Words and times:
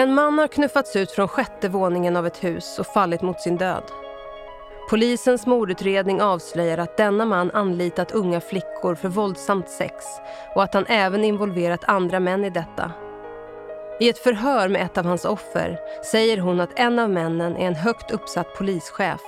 En 0.00 0.14
man 0.14 0.38
har 0.38 0.48
knuffats 0.48 0.96
ut 0.96 1.10
från 1.10 1.28
sjätte 1.28 1.68
våningen 1.68 2.16
av 2.16 2.26
ett 2.26 2.44
hus 2.44 2.78
och 2.78 2.86
fallit 2.86 3.22
mot 3.22 3.40
sin 3.40 3.56
död. 3.56 3.82
Polisens 4.90 5.46
mordutredning 5.46 6.20
avslöjar 6.20 6.78
att 6.78 6.96
denna 6.96 7.24
man 7.24 7.50
anlitat 7.50 8.12
unga 8.12 8.40
flickor 8.40 8.94
för 8.94 9.08
våldsamt 9.08 9.68
sex 9.68 10.04
och 10.54 10.62
att 10.62 10.74
han 10.74 10.86
även 10.88 11.24
involverat 11.24 11.84
andra 11.84 12.20
män 12.20 12.44
i 12.44 12.50
detta. 12.50 12.92
I 14.00 14.08
ett 14.08 14.18
förhör 14.18 14.68
med 14.68 14.82
ett 14.82 14.98
av 14.98 15.04
hans 15.04 15.24
offer 15.24 15.78
säger 16.10 16.38
hon 16.38 16.60
att 16.60 16.78
en 16.78 16.98
av 16.98 17.10
männen 17.10 17.56
är 17.56 17.66
en 17.66 17.74
högt 17.74 18.10
uppsatt 18.10 18.54
polischef 18.54 19.20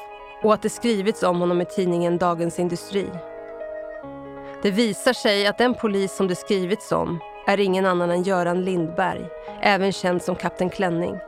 och 0.43 0.55
att 0.55 0.63
det 0.63 0.71
skrivits 0.71 1.23
om 1.23 1.41
honom 1.41 1.61
i 1.61 1.65
tidningen 1.65 2.19
Dagens 2.19 2.59
Industri. 2.59 3.07
Det 4.63 4.71
visar 4.71 5.13
sig 5.13 5.47
att 5.47 5.59
den 5.59 5.75
polis 5.75 6.17
som 6.17 6.29
det 6.29 6.37
skrivits 6.37 6.93
om 6.93 7.21
är 7.47 7.61
ingen 7.61 7.87
annan 7.87 8.11
än 8.11 8.23
Göran 8.23 8.65
Lindberg, 8.65 9.29
även 9.63 9.93
känd 9.93 10.23
som 10.23 10.37
Kapten 10.37 10.71
Klänning. 10.71 11.19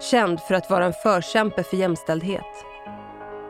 Känd 0.00 0.40
för 0.40 0.54
att 0.54 0.70
vara 0.70 0.84
en 0.84 0.92
förkämpe 0.92 1.62
för 1.62 1.76
jämställdhet. 1.76 2.64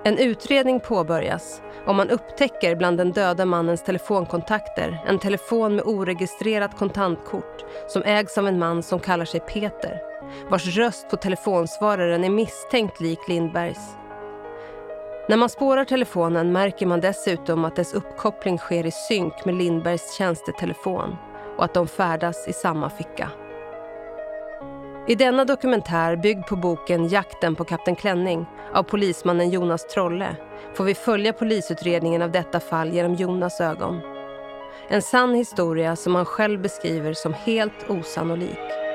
En 0.05 0.19
utredning 0.19 0.81
påbörjas 0.81 1.63
om 1.87 1.97
man 1.97 2.11
upptäcker 2.11 2.77
bland 2.77 2.99
den 2.99 3.13
döda 3.13 3.45
mannens 3.45 3.83
telefonkontakter 3.83 5.05
en 5.07 5.19
telefon 5.19 5.77
med 5.77 5.85
oregistrerat 5.85 6.79
kontantkort 6.79 7.65
som 7.89 8.03
ägs 8.03 8.39
av 8.39 8.49
en 8.49 8.59
man 8.59 8.83
som 8.83 9.01
kallar 9.01 9.25
sig 9.25 9.41
Peter 9.41 10.09
vars 10.51 10.77
röst 10.77 11.11
på 11.11 11.17
telefonsvararen 11.17 12.25
är 12.25 12.31
misstänkt 12.31 13.01
lik 13.01 13.29
Lindbergs. 13.29 13.97
När 15.29 15.37
man 15.37 15.49
spårar 15.49 15.85
telefonen 15.85 16.53
märker 16.53 16.87
man 16.87 17.01
dessutom 17.01 17.65
att 17.65 17.77
dess 17.77 17.95
uppkoppling 17.95 18.59
sker 18.59 18.87
i 18.87 18.91
synk 18.91 19.45
med 19.45 19.55
Lindbergs 19.55 20.17
tjänstetelefon 20.19 21.17
och 21.59 21.65
att 21.65 21.75
de 21.75 21.89
färdas 21.89 22.49
i 22.49 22.53
samma 22.53 22.91
ficka. 22.91 23.31
I 25.09 25.15
denna 25.15 25.45
dokumentär, 25.45 26.17
byggd 26.17 26.47
på 26.47 26.57
boken 26.57 27.09
Jakten 27.09 27.55
på 27.55 27.65
Kapten 27.65 27.97
Klänning 27.97 28.47
av 28.75 28.83
polismannen 28.83 29.51
Jonas 29.51 29.87
Trolle 29.87 30.37
får 30.75 30.85
vi 30.85 30.95
följa 30.95 31.33
polisutredningen 31.33 32.23
av 32.23 32.31
detta 32.31 32.61
fall 32.61 32.93
genom 32.93 33.15
Jonas 33.15 33.61
ögon. 33.61 34.01
En 34.89 35.03
sann 35.03 35.35
historia 35.35 35.97
som 35.97 36.15
han 36.15 36.25
själv 36.25 36.61
beskriver 36.61 37.13
som 37.13 37.33
helt 37.33 37.91
osannolik. 37.91 38.88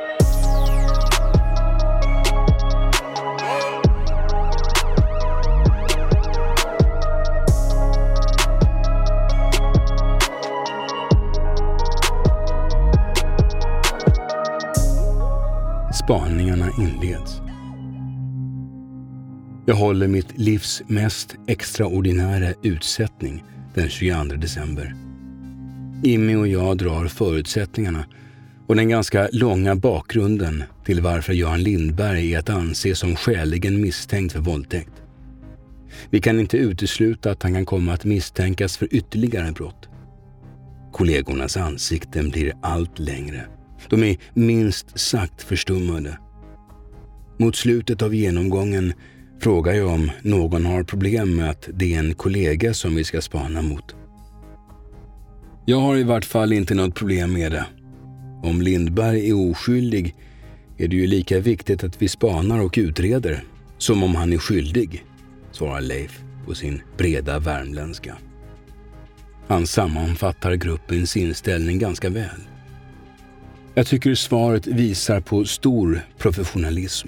Spaningarna 16.03 16.69
inleds. 16.79 17.41
Jag 19.65 19.75
håller 19.75 20.07
mitt 20.07 20.37
livs 20.37 20.81
mest 20.87 21.35
extraordinära 21.47 22.53
utsättning 22.63 23.43
den 23.73 23.89
22 23.89 24.23
december. 24.23 24.95
Immi 26.03 26.35
och 26.35 26.47
jag 26.47 26.77
drar 26.77 27.07
förutsättningarna 27.07 28.05
och 28.67 28.75
den 28.75 28.89
ganska 28.89 29.29
långa 29.31 29.75
bakgrunden 29.75 30.63
till 30.85 31.01
varför 31.01 31.33
Göran 31.33 31.63
Lindberg 31.63 32.33
är 32.33 32.39
att 32.39 32.49
anse 32.49 32.95
som 32.95 33.15
skäligen 33.15 33.81
misstänkt 33.81 34.33
för 34.33 34.39
våldtäkt. 34.39 35.03
Vi 36.09 36.21
kan 36.21 36.39
inte 36.39 36.57
utesluta 36.57 37.31
att 37.31 37.43
han 37.43 37.53
kan 37.53 37.65
komma 37.65 37.93
att 37.93 38.05
misstänkas 38.05 38.77
för 38.77 38.87
ytterligare 38.95 39.51
brott. 39.51 39.89
Kollegornas 40.91 41.57
ansikten 41.57 42.29
blir 42.29 42.53
allt 42.61 42.99
längre. 42.99 43.47
De 43.89 44.03
är 44.03 44.17
minst 44.33 44.99
sagt 44.99 45.41
förstummade. 45.41 46.17
Mot 47.39 47.55
slutet 47.55 48.01
av 48.01 48.15
genomgången 48.15 48.93
frågar 49.41 49.73
jag 49.73 49.87
om 49.87 50.11
någon 50.21 50.65
har 50.65 50.83
problem 50.83 51.35
med 51.35 51.49
att 51.49 51.69
det 51.73 51.95
är 51.95 51.99
en 51.99 52.13
kollega 52.13 52.73
som 52.73 52.95
vi 52.95 53.03
ska 53.03 53.21
spana 53.21 53.61
mot. 53.61 53.95
Jag 55.65 55.79
har 55.79 55.97
i 55.97 56.03
vart 56.03 56.25
fall 56.25 56.53
inte 56.53 56.75
något 56.75 56.95
problem 56.95 57.33
med 57.33 57.51
det. 57.51 57.65
Om 58.43 58.61
Lindberg 58.61 59.29
är 59.29 59.51
oskyldig 59.51 60.15
är 60.77 60.87
det 60.87 60.95
ju 60.95 61.07
lika 61.07 61.39
viktigt 61.39 61.83
att 61.83 62.01
vi 62.01 62.07
spanar 62.07 62.59
och 62.59 62.75
utreder 62.77 63.43
som 63.77 64.03
om 64.03 64.15
han 64.15 64.33
är 64.33 64.37
skyldig, 64.37 65.05
svarar 65.51 65.81
Leif 65.81 66.21
på 66.45 66.55
sin 66.55 66.81
breda 66.97 67.39
värmländska. 67.39 68.17
Han 69.47 69.67
sammanfattar 69.67 70.55
gruppens 70.55 71.17
inställning 71.17 71.79
ganska 71.79 72.09
väl. 72.09 72.41
Jag 73.75 73.87
tycker 73.87 74.15
svaret 74.15 74.67
visar 74.67 75.19
på 75.19 75.45
stor 75.45 76.01
professionalism. 76.17 77.07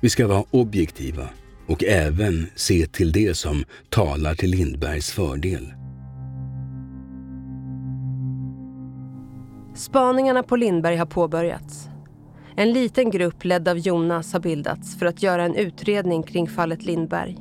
Vi 0.00 0.10
ska 0.10 0.26
vara 0.26 0.44
objektiva 0.50 1.28
och 1.66 1.84
även 1.84 2.46
se 2.54 2.86
till 2.86 3.12
det 3.12 3.34
som 3.34 3.64
talar 3.88 4.34
till 4.34 4.50
Lindbergs 4.50 5.10
fördel. 5.10 5.72
Spaningarna 9.74 10.42
på 10.42 10.56
Lindberg 10.56 10.96
har 10.96 11.06
påbörjats. 11.06 11.88
En 12.56 12.72
liten 12.72 13.10
grupp 13.10 13.44
ledd 13.44 13.68
av 13.68 13.78
Jonas 13.78 14.32
har 14.32 14.40
bildats 14.40 14.98
för 14.98 15.06
att 15.06 15.22
göra 15.22 15.44
en 15.44 15.54
utredning 15.54 16.22
kring 16.22 16.48
fallet 16.48 16.84
Lindberg. 16.84 17.36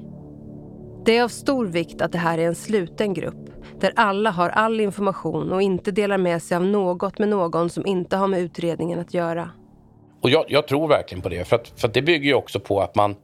Det 1.05 1.17
är 1.17 1.23
av 1.23 1.29
stor 1.29 1.65
vikt 1.65 2.01
att 2.01 2.11
det 2.11 2.17
här 2.17 2.37
är 2.37 2.47
en 2.47 2.55
sluten 2.55 3.13
grupp 3.13 3.48
där 3.79 3.93
alla 3.95 4.31
har 4.31 4.49
all 4.49 4.79
information 4.79 5.51
och 5.51 5.61
inte 5.61 5.91
delar 5.91 6.17
med 6.17 6.43
sig 6.43 6.57
av 6.57 6.65
något 6.65 7.19
med 7.19 7.29
någon 7.29 7.69
som 7.69 7.85
inte 7.85 8.17
har 8.17 8.27
med 8.27 8.39
utredningen 8.39 8.99
att 8.99 9.13
göra. 9.13 9.49
Och 10.21 10.29
jag, 10.29 10.45
jag 10.47 10.67
tror 10.67 10.87
verkligen 10.87 11.21
på 11.21 11.29
det, 11.29 11.47
för, 11.47 11.55
att, 11.55 11.79
för 11.79 11.87
att 11.87 11.93
det 11.93 12.01
bygger 12.01 12.27
ju 12.27 12.33
också 12.33 12.59
på 12.59 12.81
att 12.81 12.95
man 12.95 13.15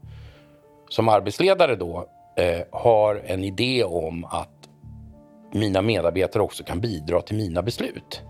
som 0.90 1.10
arbetsledare 1.10 1.76
då 1.76 2.06
eh, 2.38 2.62
har 2.72 3.22
en 3.26 3.44
idé 3.44 3.84
om 3.84 4.26
att 4.26 4.50
mina 5.54 5.82
medarbetare 5.82 6.44
också 6.44 6.64
kan 6.64 6.82
bidra 6.82 7.22
till 7.22 7.38
mina 7.38 7.62
beslut. 7.62 8.22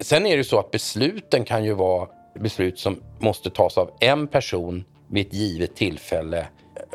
Sen 0.00 0.26
är 0.26 0.36
det 0.36 0.44
så 0.44 0.58
att 0.58 0.70
besluten 0.70 1.44
kan 1.44 1.64
ju 1.64 1.74
vara 1.74 2.08
beslut 2.40 2.78
som 2.78 3.02
måste 3.18 3.50
tas 3.50 3.78
av 3.78 3.90
en 4.00 4.26
person 4.26 4.84
vid 5.08 5.26
ett 5.26 5.34
givet 5.34 5.76
tillfälle 5.76 6.46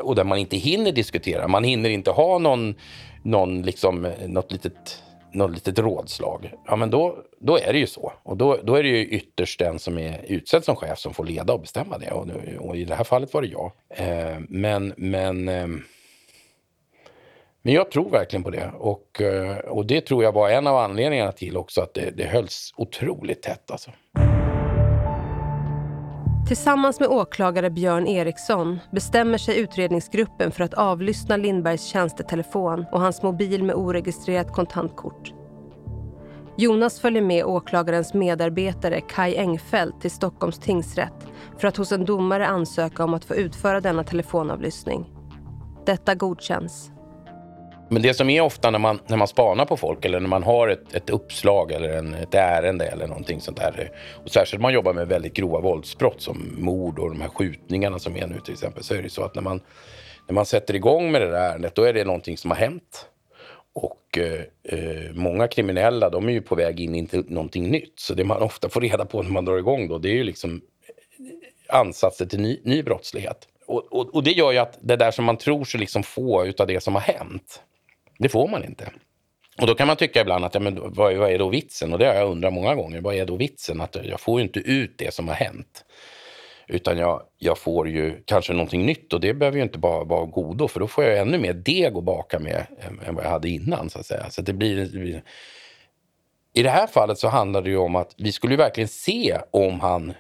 och 0.02 0.16
där 0.16 0.24
man 0.24 0.38
inte 0.38 0.58
hinner 0.58 0.92
diskutera. 0.92 1.48
Man 1.48 1.64
hinner 1.64 1.90
inte 1.90 2.12
ha 2.12 2.38
någon, 2.38 2.76
någon 3.24 3.62
liksom, 3.62 4.06
eh, 4.06 4.28
något 4.28 4.52
litet 4.52 5.04
något 5.32 5.52
litet 5.52 5.80
rådslag, 5.80 6.54
ja 6.66 6.76
men 6.76 6.90
då, 6.90 7.18
då 7.40 7.58
är 7.58 7.74
det 7.74 7.80
ju 7.80 7.88
så. 7.88 8.14
Och 8.24 8.38
då, 8.38 8.58
då 8.64 8.76
är 8.76 8.84
det 8.84 8.90
ju 8.90 9.06
ytterst 9.06 9.60
den 9.60 9.80
som 9.80 9.98
är 9.98 10.26
utsedd 10.28 10.64
som 10.64 10.76
chef 10.76 11.00
som 11.00 11.14
får 11.14 11.26
leda 11.26 11.54
och 11.54 11.62
bestämma 11.62 11.98
det. 11.98 12.12
Och, 12.12 12.28
och 12.60 12.78
i 12.78 12.84
det 12.84 12.96
här 12.96 13.04
fallet 13.04 13.34
var 13.34 13.42
det 13.42 13.48
jag. 13.48 13.72
Eh, 13.90 14.40
men, 14.50 14.94
men, 14.98 15.48
eh, 15.48 15.68
men 17.62 17.74
jag 17.74 17.92
tror 17.92 18.10
verkligen 18.10 18.44
på 18.44 18.50
det. 18.50 18.72
Och, 18.78 19.22
eh, 19.22 19.58
och 19.58 19.86
det 19.86 20.02
tror 20.02 20.24
jag 20.24 20.32
var 20.32 20.50
en 20.50 20.68
av 20.68 20.78
anledningarna 20.78 21.32
till 21.32 21.58
också 21.58 21.82
att 21.82 21.94
det, 21.94 22.18
det 22.18 22.26
hölls 22.26 22.74
otroligt 22.78 23.42
tätt. 23.42 23.72
Alltså. 23.72 23.92
Tillsammans 26.48 27.00
med 27.00 27.10
åklagare 27.10 27.70
Björn 27.70 28.08
Eriksson 28.08 28.80
bestämmer 28.92 29.38
sig 29.38 29.60
utredningsgruppen 29.60 30.52
för 30.52 30.64
att 30.64 30.74
avlyssna 30.74 31.38
Lindbergs 31.38 31.84
tjänstetelefon 31.84 32.86
och 32.92 33.02
hans 33.02 33.24
mobil 33.24 33.64
med 33.64 33.76
oregistrerat 33.76 34.54
kontantkort. 34.54 35.34
Jonas 36.58 37.00
följer 37.00 37.22
med 37.22 37.46
åklagarens 37.46 38.14
medarbetare 38.14 39.02
Kai 39.02 39.38
Engfeldt 39.38 40.02
till 40.02 40.12
Stockholms 40.12 40.60
tingsrätt 40.60 41.28
för 41.58 41.68
att 41.68 41.78
hos 41.78 41.92
en 41.92 42.06
domare 42.06 42.48
ansöka 42.48 43.04
om 43.04 43.14
att 43.14 43.26
få 43.26 43.36
utföra 43.36 43.82
denna 43.82 44.04
telefonavlyssning. 44.04 45.10
Detta 45.86 46.16
godkänns. 46.16 46.92
Men 47.90 48.02
det 48.02 48.14
som 48.14 48.30
är 48.30 48.42
ofta 48.42 48.72
när 48.72 48.80
man, 48.80 49.00
när 49.08 49.18
man 49.18 49.28
spanar 49.28 49.66
på 49.66 49.78
folk 49.78 50.06
eller 50.06 50.20
när 50.20 50.28
man 50.28 50.44
har 50.44 50.68
ett, 50.68 50.96
ett 50.96 51.10
uppslag 51.10 51.72
eller 51.72 51.90
en, 51.90 52.14
ett 52.14 52.36
ärende 52.36 52.86
eller 52.86 53.08
någonting 53.08 53.42
sånt 53.42 53.58
där. 53.58 53.92
Och 54.24 54.30
särskilt 54.30 54.60
om 54.60 54.62
man 54.62 54.74
jobbar 54.74 54.94
med 54.94 55.08
väldigt 55.08 55.34
grova 55.34 55.60
våldsbrott 55.60 56.22
som 56.22 56.56
mord 56.58 57.00
och 57.00 57.10
de 57.10 57.22
här 57.22 57.30
skjutningarna 57.30 58.00
som 58.00 58.16
är 58.18 58.28
nu 58.28 58.40
till 58.40 58.54
exempel. 58.54 58.84
Så 58.84 58.94
är 58.94 59.02
det 59.02 59.10
så 59.10 59.24
att 59.24 59.36
när 59.36 59.42
man, 59.42 59.62
när 60.28 60.34
man 60.34 60.46
sätter 60.46 60.76
igång 60.76 61.12
med 61.12 61.22
det 61.22 61.32
där 61.32 61.52
ärendet 61.52 61.76
då 61.76 61.84
är 61.84 61.94
det 61.94 62.04
någonting 62.04 62.38
som 62.38 62.52
har 62.52 62.58
hänt. 62.58 63.06
Och 63.74 64.18
eh, 64.18 64.42
eh 64.64 65.14
många 65.14 65.48
kriminella 65.48 66.10
de 66.10 66.30
är 66.30 66.34
ju 66.34 66.42
på 66.42 66.56
väg 66.56 66.80
in 66.80 66.96
i 66.96 67.08
någonting 67.12 67.70
nytt. 67.70 68.00
Så 68.00 68.14
det 68.14 68.24
man 68.24 68.42
ofta 68.42 68.70
får 68.70 68.82
reda 68.82 69.06
på 69.06 69.24
när 69.24 69.32
man 69.32 69.46
drar 69.46 69.58
igång 69.58 69.88
då 69.88 69.98
det 69.98 70.10
är 70.10 70.16
ju 70.16 70.24
liksom 70.24 70.62
eh, 71.72 71.78
ansatser 71.80 72.26
till 72.26 72.40
ny, 72.40 72.60
ny 72.64 72.84
brottslighet. 72.84 73.48
Och, 73.68 73.94
och, 73.94 74.16
och, 74.16 74.24
det 74.24 74.32
gör 74.32 74.52
ju 74.52 74.58
att 74.58 74.78
det 74.82 74.96
där 74.96 75.12
som 75.12 75.26
man 75.26 75.38
tror 75.38 75.66
sig 75.66 75.80
liksom 75.80 76.04
få 76.04 76.54
av 76.60 76.68
det 76.68 76.84
som 76.84 76.96
har 76.96 77.02
hänt 77.02 77.62
det 78.18 78.30
får 78.30 78.48
man 78.48 78.64
inte. 78.64 78.92
Och 79.62 79.68
då 79.68 79.76
kan 79.76 79.88
man 79.88 79.98
tycka 79.98 80.22
ibland 80.22 80.46
att 80.46 80.54
ja, 80.54 80.60
men 80.60 80.94
vad, 80.94 81.16
vad 81.16 81.32
är 81.32 81.40
då 81.40 81.50
vitsen? 81.50 81.94
Och 81.94 82.00
det 82.00 82.06
har 82.06 82.14
jag 82.14 82.32
undrat 82.32 82.54
många 82.54 82.76
gånger. 82.76 83.02
Vad 83.02 83.16
är 83.16 83.26
då 83.26 83.36
vitsen? 83.36 83.82
Att 83.82 83.96
jag 84.04 84.20
får 84.20 84.40
ju 84.40 84.46
inte 84.46 84.60
ut 84.60 84.98
det 84.98 85.14
som 85.14 85.28
har 85.28 85.36
hänt. 85.36 85.86
Utan 86.68 86.98
jag, 86.98 87.24
jag 87.38 87.58
får 87.58 87.90
ju 87.90 88.24
kanske 88.26 88.54
någonting 88.54 88.86
nytt 88.86 89.14
och 89.14 89.20
det 89.20 89.34
behöver 89.34 89.58
ju 89.58 89.64
inte 89.64 89.80
bara 89.80 90.04
vara 90.04 90.26
godo 90.26 90.68
för 90.68 90.80
då 90.80 90.88
får 90.88 91.04
jag 91.04 91.18
ännu 91.18 91.38
mer 91.38 91.54
deg 91.54 91.98
att 91.98 92.04
baka 92.04 92.40
med 92.40 92.66
än 93.08 93.16
vad 93.16 93.26
jag 93.26 93.30
hade 93.30 93.50
innan. 93.50 93.90
Så 93.90 94.00
att 94.00 94.06
säga. 94.06 94.30
Så 94.30 94.42
det 94.42 94.54
blir, 94.54 94.76
det 94.76 95.00
blir... 95.00 95.24
I 96.54 96.64
det 96.64 96.70
här 96.70 96.88
fallet 96.88 97.18
så 97.18 97.28
handlar 97.28 97.62
det 97.62 97.70
ju 97.70 97.78
om 97.78 97.96
att 97.96 98.16
vi 98.18 98.32
skulle 98.32 98.56
verkligen 98.56 98.88
se 98.88 99.38
om 99.52 99.80
han 99.80 100.14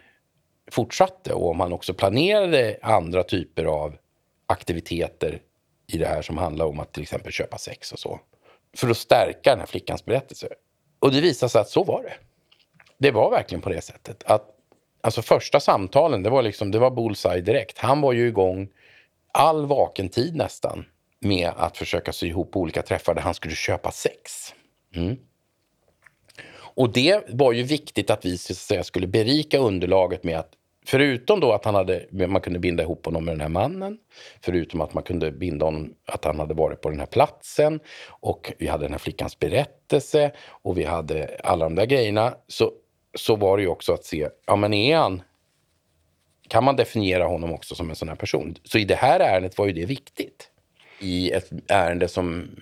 fortsatte 0.71 1.33
och 1.33 1.49
om 1.49 1.59
han 1.59 1.73
också 1.73 1.93
planerade 1.93 2.77
andra 2.81 3.23
typer 3.23 3.65
av 3.65 3.95
aktiviteter 4.45 5.41
i 5.87 5.97
det 5.97 6.07
här 6.07 6.21
som 6.21 6.37
handlar 6.37 6.65
om 6.65 6.79
att 6.79 6.93
till 6.93 7.03
exempel 7.03 7.31
köpa 7.31 7.57
sex 7.57 7.91
och 7.91 7.99
så. 7.99 8.19
För 8.77 8.89
att 8.89 8.97
stärka 8.97 9.49
den 9.49 9.59
här 9.59 9.65
flickans 9.65 10.05
berättelse. 10.05 10.47
Och 10.99 11.11
det 11.11 11.21
visade 11.21 11.49
sig 11.49 11.61
att 11.61 11.69
så 11.69 11.83
var 11.83 12.03
det. 12.03 12.13
Det 12.97 13.11
var 13.11 13.31
verkligen 13.31 13.61
på 13.61 13.69
det 13.69 13.81
sättet. 13.81 14.23
Att, 14.23 14.49
alltså 15.01 15.21
första 15.21 15.59
samtalen, 15.59 16.23
det 16.23 16.29
var 16.29 16.41
liksom, 16.41 16.71
det 16.71 16.79
var 16.79 16.91
bullseye 16.91 17.41
direkt. 17.41 17.77
Han 17.77 18.01
var 18.01 18.13
ju 18.13 18.27
igång 18.27 18.69
all 19.31 19.65
vaken 19.65 20.09
tid 20.09 20.35
nästan 20.35 20.85
med 21.19 21.51
att 21.57 21.77
försöka 21.77 22.13
sy 22.13 22.27
ihop 22.27 22.55
olika 22.55 22.81
träffar 22.81 23.13
där 23.13 23.21
han 23.21 23.33
skulle 23.33 23.55
köpa 23.55 23.91
sex. 23.91 24.53
Mm. 24.95 25.17
Och 26.77 26.93
det 26.93 27.23
var 27.29 27.51
ju 27.51 27.63
viktigt 27.63 28.09
att 28.09 28.25
vi 28.25 28.37
så 28.37 28.53
att 28.53 28.57
säga, 28.57 28.83
skulle 28.83 29.07
berika 29.07 29.57
underlaget 29.57 30.23
med 30.23 30.39
att 30.39 30.51
Förutom 30.87 31.39
då 31.39 31.53
att 31.53 31.65
han 31.65 31.75
hade, 31.75 32.05
man 32.11 32.41
kunde 32.41 32.59
binda 32.59 32.83
ihop 32.83 33.05
honom 33.05 33.25
med 33.25 33.33
den 33.33 33.41
här 33.41 33.49
mannen. 33.49 33.97
Förutom 34.41 34.81
att 34.81 34.93
man 34.93 35.03
kunde 35.03 35.31
binda 35.31 35.65
honom 35.65 35.93
att 36.05 36.25
han 36.25 36.39
hade 36.39 36.53
varit 36.53 36.81
på 36.81 36.89
den 36.89 36.99
här 36.99 37.05
platsen. 37.05 37.79
Och 38.07 38.53
vi 38.57 38.67
hade 38.67 38.85
den 38.85 38.91
här 38.91 38.99
flickans 38.99 39.39
berättelse. 39.39 40.31
Och 40.49 40.77
vi 40.77 40.83
hade 40.83 41.37
alla 41.43 41.65
de 41.65 41.75
där 41.75 41.85
grejerna. 41.85 42.35
Så, 42.47 42.71
så 43.15 43.35
var 43.35 43.57
det 43.57 43.63
ju 43.63 43.69
också 43.69 43.93
att 43.93 44.05
se, 44.05 44.29
ja 44.45 44.55
men 44.55 44.73
är 44.73 44.97
han... 44.97 45.21
Kan 46.49 46.63
man 46.63 46.75
definiera 46.75 47.27
honom 47.27 47.53
också 47.53 47.75
som 47.75 47.89
en 47.89 47.95
sån 47.95 48.09
här 48.09 48.15
person? 48.15 48.55
Så 48.63 48.77
i 48.77 48.85
det 48.85 48.95
här 48.95 49.19
ärendet 49.19 49.57
var 49.57 49.65
ju 49.65 49.73
det 49.73 49.85
viktigt 49.85 50.49
i 50.99 51.31
ett 51.31 51.51
ärende 51.67 52.07
som, 52.07 52.55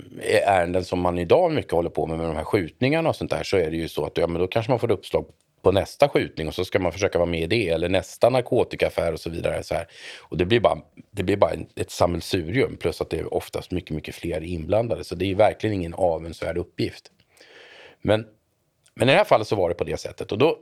ärenden 0.48 0.86
som 0.86 1.00
man 1.00 1.20
idag 1.20 1.52
mycket 1.52 1.72
håller 1.72 1.90
på 1.90 2.08
med, 2.08 2.18
med 2.18 2.28
de 2.28 2.36
här 2.36 2.44
skjutningarna 2.44 3.10
och 3.10 3.16
sånt 3.16 3.32
där, 3.32 3.44
så 3.44 3.58
är 3.58 3.72
det 3.72 3.78
ju 3.78 3.88
så 3.88 4.06
att 4.06 4.18
ja, 4.18 4.28
men 4.28 4.42
då 4.42 4.48
kanske 4.48 4.72
man 4.72 4.80
får 4.80 4.92
uppslag 4.92 5.26
på 5.66 5.72
nästa 5.72 6.10
skjutning 6.10 6.48
och 6.48 6.56
så 6.56 6.66
ska 6.66 6.80
man 6.80 6.92
försöka 6.92 7.18
vara 7.18 7.30
med 7.30 7.42
i 7.42 7.48
det 7.48 7.70
eller 7.70 7.90
nästa 7.90 8.30
narkotikaaffär 8.30 9.14
och 9.14 9.20
så 9.20 9.30
vidare. 9.30 9.64
Så 9.64 9.76
här. 9.76 9.88
Och 10.22 10.38
det 10.38 10.46
blir 10.46 10.60
bara, 10.60 10.78
det 11.12 11.24
blir 11.24 11.38
bara 11.38 11.52
ett 11.76 11.92
sammelsurium 11.92 12.78
plus 12.78 13.02
att 13.02 13.10
det 13.10 13.20
är 13.20 13.34
oftast 13.34 13.72
mycket, 13.72 13.96
mycket 13.96 14.16
fler 14.16 14.44
inblandade. 14.44 15.04
Så 15.04 15.16
det 15.16 15.32
är 15.32 15.36
verkligen 15.36 15.76
ingen 15.76 15.94
avundsvärd 15.94 16.58
uppgift. 16.58 17.12
Men, 18.02 18.26
men 18.94 19.10
i 19.10 19.12
det 19.12 19.18
här 19.18 19.24
fallet 19.24 19.48
så 19.48 19.56
var 19.56 19.70
det 19.70 19.76
på 19.76 19.84
det 19.84 19.98
sättet 19.98 20.32
och 20.32 20.38
då, 20.38 20.58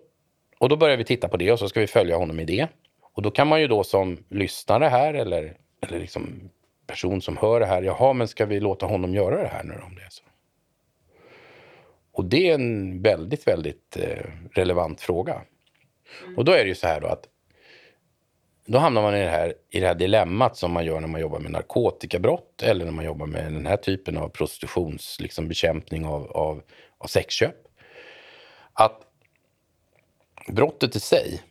och 0.58 0.70
då 0.70 0.76
börjar 0.76 0.98
vi 0.98 1.04
titta 1.04 1.28
på 1.28 1.38
det 1.38 1.52
och 1.52 1.60
så 1.60 1.70
ska 1.70 1.80
vi 1.80 1.88
följa 1.88 2.18
honom 2.18 2.40
i 2.40 2.46
det. 2.46 2.68
Och 3.14 3.22
då 3.22 3.32
kan 3.32 3.48
man 3.48 3.62
ju 3.62 3.68
då 3.68 3.84
som 3.84 4.18
lyssnare 4.30 4.86
här 4.86 5.14
eller, 5.14 5.58
eller 5.82 6.00
liksom 6.00 6.50
person 6.88 7.22
som 7.22 7.38
hör 7.38 7.60
det 7.60 7.66
här, 7.66 7.82
jaha, 7.82 8.14
men 8.14 8.28
ska 8.28 8.46
vi 8.46 8.60
låta 8.60 8.86
honom 8.86 9.14
göra 9.14 9.42
det 9.42 9.48
här 9.48 9.64
nu 9.64 9.74
om 9.74 9.96
det 9.96 10.02
är 10.02 10.10
så? 10.10 10.24
Och 12.14 12.26
det 12.26 12.50
är 12.50 12.54
en 12.54 13.02
väldigt, 13.02 13.48
väldigt 13.48 13.98
eh, 13.98 14.26
relevant 14.52 15.02
fråga. 15.02 15.42
Mm. 16.24 16.38
Och 16.38 16.46
då 16.46 16.52
är 16.52 16.64
det 16.64 16.70
ju 16.70 16.76
så 16.76 16.88
här 16.88 17.02
då 17.02 17.08
att 17.08 17.28
då 18.66 18.78
hamnar 18.78 19.02
man 19.02 19.16
i 19.16 19.20
det, 19.20 19.30
här, 19.30 19.54
i 19.70 19.80
det 19.80 19.88
här 19.88 19.96
dilemmat 19.96 20.58
som 20.58 20.72
man 20.72 20.86
gör 20.86 21.00
när 21.00 21.08
man 21.08 21.22
jobbar 21.22 21.40
med 21.40 21.52
narkotikabrott 21.52 22.62
eller 22.64 22.86
när 22.86 22.92
man 22.92 23.06
jobbar 23.06 23.26
med 23.26 23.44
den 23.44 23.66
här 23.66 23.78
typen 23.78 24.18
av 24.18 24.30
prostitutionsbekämpning 24.30 26.02
liksom 26.02 26.14
av, 26.14 26.32
av, 26.32 26.62
av 26.98 27.08
sexköp. 27.08 27.56
Att 28.74 29.02
brottet 30.48 30.96
i 30.96 31.00
sig, 31.00 31.42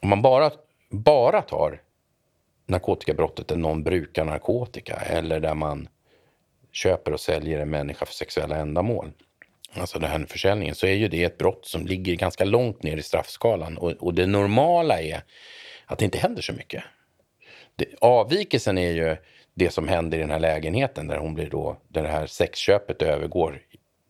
om 0.00 0.08
man 0.08 0.22
bara, 0.22 0.50
bara 0.90 1.42
tar 1.42 1.82
narkotikabrottet 2.66 3.48
där 3.48 3.56
någon 3.56 3.82
brukar 3.82 4.24
narkotika 4.24 4.94
eller 4.94 5.40
där 5.40 5.54
man 5.54 5.88
köper 6.72 7.12
och 7.12 7.20
säljer 7.20 7.60
en 7.60 7.70
människa 7.70 8.06
för 8.06 8.14
sexuella 8.14 8.56
ändamål 8.56 9.12
alltså 9.74 9.98
den 9.98 10.10
här 10.10 10.26
försäljningen, 10.28 10.74
så 10.74 10.86
är 10.86 10.94
ju 10.94 11.08
det 11.08 11.24
ett 11.24 11.38
brott 11.38 11.66
som 11.66 11.86
ligger 11.86 12.14
ganska 12.14 12.44
långt 12.44 12.82
ner 12.82 12.96
i 12.96 13.02
straffskalan. 13.02 13.78
Och, 13.78 13.90
och 13.90 14.14
det 14.14 14.26
normala 14.26 15.00
är 15.00 15.22
att 15.86 15.98
det 15.98 16.04
inte 16.04 16.18
händer 16.18 16.42
så 16.42 16.52
mycket. 16.52 16.84
Det, 17.76 17.86
avvikelsen 18.00 18.78
är 18.78 18.90
ju 18.90 19.16
det 19.54 19.70
som 19.70 19.88
händer 19.88 20.18
i 20.18 20.20
den 20.20 20.30
här 20.30 20.38
lägenheten 20.38 21.06
där 21.06 21.16
hon 21.16 21.34
blir 21.34 21.50
då, 21.50 21.76
där 21.88 22.02
det 22.02 22.08
här 22.08 22.26
sexköpet 22.26 23.02
övergår 23.02 23.60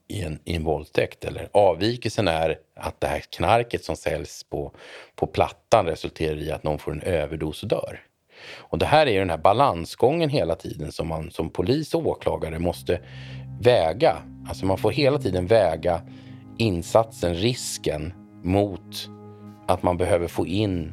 i 0.09 0.23
en, 0.23 0.39
i 0.45 0.57
en 0.57 0.65
våldtäkt. 0.65 1.25
Eller 1.25 1.49
avvikelsen 1.53 2.29
är 2.29 2.59
att 2.75 3.01
det 3.01 3.07
här 3.07 3.21
knarket 3.21 3.85
som 3.85 3.97
säljs 3.97 4.45
på, 4.45 4.73
på 5.15 5.27
plattan 5.27 5.87
resulterar 5.87 6.37
i 6.37 6.53
att 6.53 6.63
någon 6.63 6.79
får 6.79 6.93
en 6.93 7.03
överdos 7.03 7.63
och 7.63 7.69
dör. 7.69 8.01
Och 8.57 8.79
det 8.79 8.87
här 8.87 9.07
är 9.07 9.11
ju 9.11 9.19
den 9.19 9.31
här 9.31 9.39
balansgången 9.39 10.31
hela 10.31 10.55
tiden 10.55 10.93
som 10.93 11.09
man 11.09 11.31
som 11.31 11.51
polis 11.51 11.95
och 11.95 12.07
åklagare 12.07 12.59
måste 12.59 13.01
väga. 13.61 14.17
Alltså 14.49 14.67
man 14.67 14.79
får 14.79 14.91
hela 14.91 15.19
tiden 15.19 15.47
väga 15.47 16.01
insatsen, 16.59 17.35
risken 17.35 18.13
mot 18.45 19.11
att 19.67 19.83
man 19.83 19.97
behöver 19.97 20.29
få 20.29 20.47
in 20.47 20.93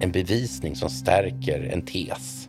en 0.00 0.12
bevisning 0.12 0.76
som 0.76 0.90
stärker 0.90 1.70
en 1.72 1.82
tes. 1.82 2.48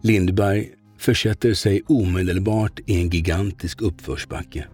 Lindberg 0.00 0.68
försätter 0.98 1.54
sig 1.54 1.82
omedelbart 1.88 2.80
i 2.86 3.00
en 3.00 3.10
gigantisk 3.10 3.82
uppförsbacke. 3.82 4.66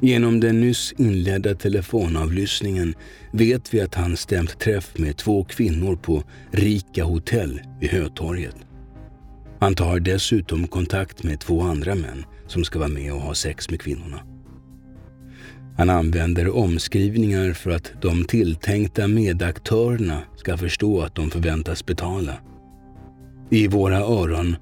Genom 0.00 0.40
den 0.40 0.60
nyss 0.60 0.94
inledda 0.98 1.54
telefonavlyssningen 1.54 2.94
vet 3.32 3.74
vi 3.74 3.80
att 3.80 3.94
han 3.94 4.16
stämt 4.16 4.58
träff 4.58 4.98
med 4.98 5.16
två 5.16 5.44
kvinnor 5.44 5.96
på 5.96 6.22
Rika 6.50 7.04
hotell 7.04 7.60
vid 7.80 7.90
Hötorget. 7.90 8.56
Han 9.62 9.74
tar 9.74 10.00
dessutom 10.00 10.66
kontakt 10.66 11.22
med 11.22 11.40
två 11.40 11.62
andra 11.62 11.94
män 11.94 12.24
som 12.46 12.64
ska 12.64 12.78
vara 12.78 12.88
med 12.88 13.12
och 13.12 13.20
ha 13.20 13.34
sex 13.34 13.70
med 13.70 13.80
kvinnorna. 13.80 14.20
Han 15.76 15.90
använder 15.90 16.56
omskrivningar 16.56 17.52
för 17.52 17.70
att 17.70 17.92
de 18.00 18.24
tilltänkta 18.24 19.08
medaktörerna 19.08 20.22
ska 20.36 20.56
förstå 20.56 21.02
att 21.02 21.14
de 21.14 21.30
förväntas 21.30 21.86
betala. 21.86 22.34
I 23.50 23.68
våra 23.68 23.98
öron 23.98 24.56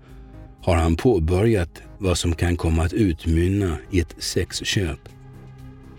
har 0.62 0.76
han 0.76 0.96
påbörjat 0.96 1.82
vad 1.98 2.18
som 2.18 2.34
kan 2.34 2.56
komma 2.56 2.82
att 2.82 2.92
utmynna 2.92 3.76
i 3.90 4.00
ett 4.00 4.14
sexköp. 4.18 5.08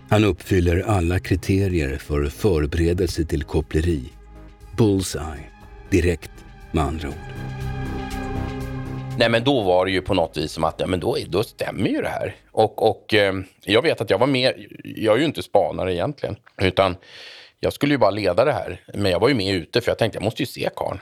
Han 0.08 0.24
uppfyller 0.24 0.82
alla 0.82 1.18
kriterier 1.18 1.96
för 1.96 2.24
förberedelse 2.24 3.24
till 3.24 3.42
koppleri. 3.42 4.02
Bullseye. 4.76 5.50
Direkt 5.90 6.30
med 6.72 6.84
andra 6.84 7.08
ord. 7.08 7.71
Nej, 9.22 9.30
men 9.30 9.44
då 9.44 9.60
var 9.60 9.86
det 9.86 9.92
ju 9.92 10.02
på 10.02 10.14
något 10.14 10.36
vis 10.36 10.52
som 10.52 10.64
att 10.64 10.80
ja, 10.80 10.86
men 10.86 11.00
då, 11.00 11.16
då 11.28 11.42
stämmer 11.42 11.88
ju 11.88 12.02
det 12.02 12.08
här. 12.08 12.34
Och, 12.52 12.90
och 12.90 13.14
eh, 13.14 13.34
jag 13.64 13.82
vet 13.82 14.00
att 14.00 14.10
jag 14.10 14.18
var 14.18 14.26
med, 14.26 14.66
jag 14.84 15.14
är 15.14 15.18
ju 15.18 15.24
inte 15.24 15.42
spanare 15.42 15.94
egentligen, 15.94 16.36
utan 16.62 16.96
jag 17.60 17.72
skulle 17.72 17.94
ju 17.94 17.98
bara 17.98 18.10
leda 18.10 18.44
det 18.44 18.52
här. 18.52 18.80
Men 18.94 19.12
jag 19.12 19.20
var 19.20 19.28
ju 19.28 19.34
med 19.34 19.54
ute 19.54 19.80
för 19.80 19.90
jag 19.90 19.98
tänkte 19.98 20.16
jag 20.16 20.24
måste 20.24 20.42
ju 20.42 20.46
se 20.46 20.70
karln. 20.76 20.98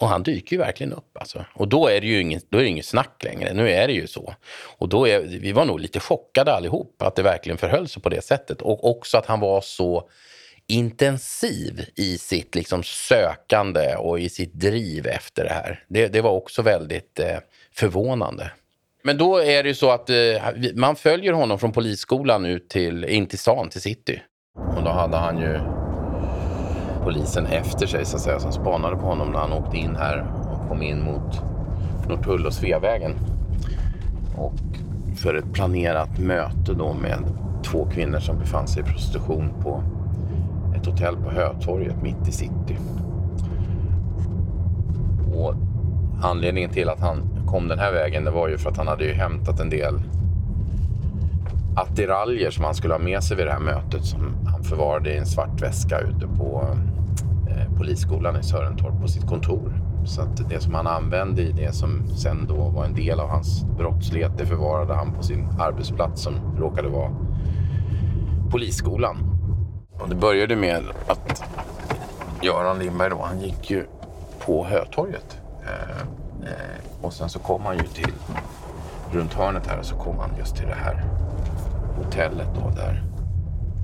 Och 0.00 0.08
han 0.08 0.22
dyker 0.22 0.56
ju 0.56 0.62
verkligen 0.62 0.92
upp. 0.92 1.18
Alltså. 1.18 1.44
Och 1.54 1.68
då 1.68 1.88
är 1.88 2.00
det 2.00 2.06
ju 2.06 2.20
inget, 2.20 2.50
då 2.50 2.58
är 2.58 2.62
det 2.62 2.68
inget 2.68 2.86
snack 2.86 3.24
längre. 3.24 3.54
Nu 3.54 3.70
är 3.70 3.86
det 3.86 3.94
ju 3.94 4.06
så. 4.06 4.34
Och 4.78 4.88
då 4.88 5.08
är, 5.08 5.20
vi 5.20 5.52
var 5.52 5.64
nog 5.64 5.80
lite 5.80 6.00
chockade 6.00 6.52
allihop 6.52 7.02
att 7.02 7.16
det 7.16 7.22
verkligen 7.22 7.58
förhöll 7.58 7.88
sig 7.88 8.02
på 8.02 8.08
det 8.08 8.24
sättet. 8.24 8.62
Och 8.62 8.90
också 8.90 9.18
att 9.18 9.26
han 9.26 9.40
var 9.40 9.60
så 9.60 10.08
intensiv 10.66 11.84
i 11.96 12.18
sitt 12.18 12.54
liksom 12.54 12.82
sökande 12.82 13.94
och 13.96 14.20
i 14.20 14.28
sitt 14.28 14.52
driv 14.52 15.06
efter 15.06 15.44
det 15.44 15.52
här. 15.52 15.84
Det, 15.88 16.08
det 16.08 16.20
var 16.20 16.30
också 16.30 16.62
väldigt 16.62 17.20
eh, 17.20 17.38
förvånande. 17.74 18.50
Men 19.02 19.18
då 19.18 19.38
är 19.38 19.62
det 19.62 19.68
ju 19.68 19.74
så 19.74 19.90
att 19.90 20.10
eh, 20.10 20.16
man 20.74 20.96
följer 20.96 21.32
honom 21.32 21.58
från 21.58 21.72
polisskolan 21.72 22.46
ut 22.46 22.68
till, 22.68 23.04
in 23.04 23.26
till 23.26 23.38
stan, 23.38 23.68
till 23.68 23.80
city. 23.80 24.22
Och 24.76 24.82
då 24.82 24.90
hade 24.90 25.16
han 25.16 25.38
ju 25.38 25.60
polisen 27.02 27.46
efter 27.46 27.86
sig 27.86 28.04
så 28.04 28.16
att 28.16 28.22
säga, 28.22 28.40
som 28.40 28.52
spanade 28.52 28.96
på 28.96 29.02
honom 29.06 29.32
när 29.32 29.38
han 29.38 29.52
åkte 29.52 29.76
in 29.76 29.96
här 29.96 30.26
och 30.52 30.68
kom 30.68 30.82
in 30.82 31.02
mot 31.02 31.40
Norrtull 32.08 32.46
och 32.46 32.52
Sveavägen. 32.52 33.14
Och 34.36 34.54
för 35.16 35.34
ett 35.34 35.52
planerat 35.52 36.18
möte 36.18 36.74
då 36.74 36.92
med 36.92 37.18
två 37.64 37.86
kvinnor 37.90 38.18
som 38.18 38.38
befann 38.38 38.68
sig 38.68 38.82
i 38.82 38.86
prostitution 38.86 39.52
på 39.62 39.82
ett 40.76 40.86
hotell 40.86 41.16
på 41.16 41.30
Hötorget 41.30 42.02
mitt 42.02 42.28
i 42.28 42.32
city. 42.32 42.78
Och 45.34 45.54
anledningen 46.22 46.70
till 46.70 46.88
att 46.88 47.00
han 47.00 47.33
kom 47.54 47.68
den 47.68 47.78
här 47.78 47.92
vägen 47.92 48.24
det 48.24 48.30
var 48.30 48.48
ju 48.48 48.58
för 48.58 48.70
att 48.70 48.76
han 48.76 48.88
hade 48.88 49.04
ju 49.04 49.12
hämtat 49.12 49.60
en 49.60 49.70
del 49.70 49.94
attiraljer 51.76 52.50
som 52.50 52.64
han 52.64 52.74
skulle 52.74 52.94
ha 52.94 52.98
med 52.98 53.22
sig 53.24 53.36
vid 53.36 53.46
det 53.46 53.52
här 53.52 53.60
mötet 53.60 54.04
som 54.04 54.46
han 54.46 54.64
förvarade 54.64 55.14
i 55.14 55.16
en 55.16 55.26
svart 55.26 55.62
väska 55.62 56.00
ute 56.00 56.26
på 56.38 56.76
eh, 57.50 57.76
polisskolan 57.78 58.36
i 58.36 58.42
Sörentorp 58.42 59.00
på 59.02 59.08
sitt 59.08 59.26
kontor. 59.26 59.72
Så 60.04 60.22
att 60.22 60.48
det 60.48 60.60
som 60.60 60.74
han 60.74 60.86
använde 60.86 61.42
i 61.42 61.52
det 61.52 61.72
som 61.72 62.08
sen 62.16 62.46
då 62.48 62.54
var 62.54 62.84
en 62.84 62.94
del 62.94 63.20
av 63.20 63.28
hans 63.28 63.64
brottslighet 63.76 64.32
det 64.38 64.46
förvarade 64.46 64.94
han 64.94 65.12
på 65.12 65.22
sin 65.22 65.48
arbetsplats 65.58 66.22
som 66.22 66.34
råkade 66.58 66.88
vara 66.88 67.10
polisskolan. 68.50 69.16
Och 70.00 70.08
det 70.08 70.14
började 70.14 70.56
med 70.56 70.82
att 71.06 71.44
Göran 72.42 72.78
Lindberg 72.78 73.10
då, 73.10 73.22
han 73.22 73.40
gick 73.40 73.70
ju 73.70 73.84
på 74.46 74.64
Hötorget. 74.64 75.38
Eh, 75.62 76.23
eh, 76.46 77.04
och 77.04 77.12
sen 77.12 77.28
så 77.28 77.38
kom 77.38 77.62
han 77.64 77.78
ju 77.78 77.86
till 77.86 78.12
runt 79.12 79.32
hörnet 79.34 79.66
här 79.66 79.78
och 79.78 79.86
så 79.86 79.96
kom 79.96 80.18
han 80.18 80.30
just 80.38 80.56
till 80.56 80.66
det 80.66 80.74
här 80.74 81.04
hotellet 81.96 82.48
då 82.54 82.70
där 82.70 83.02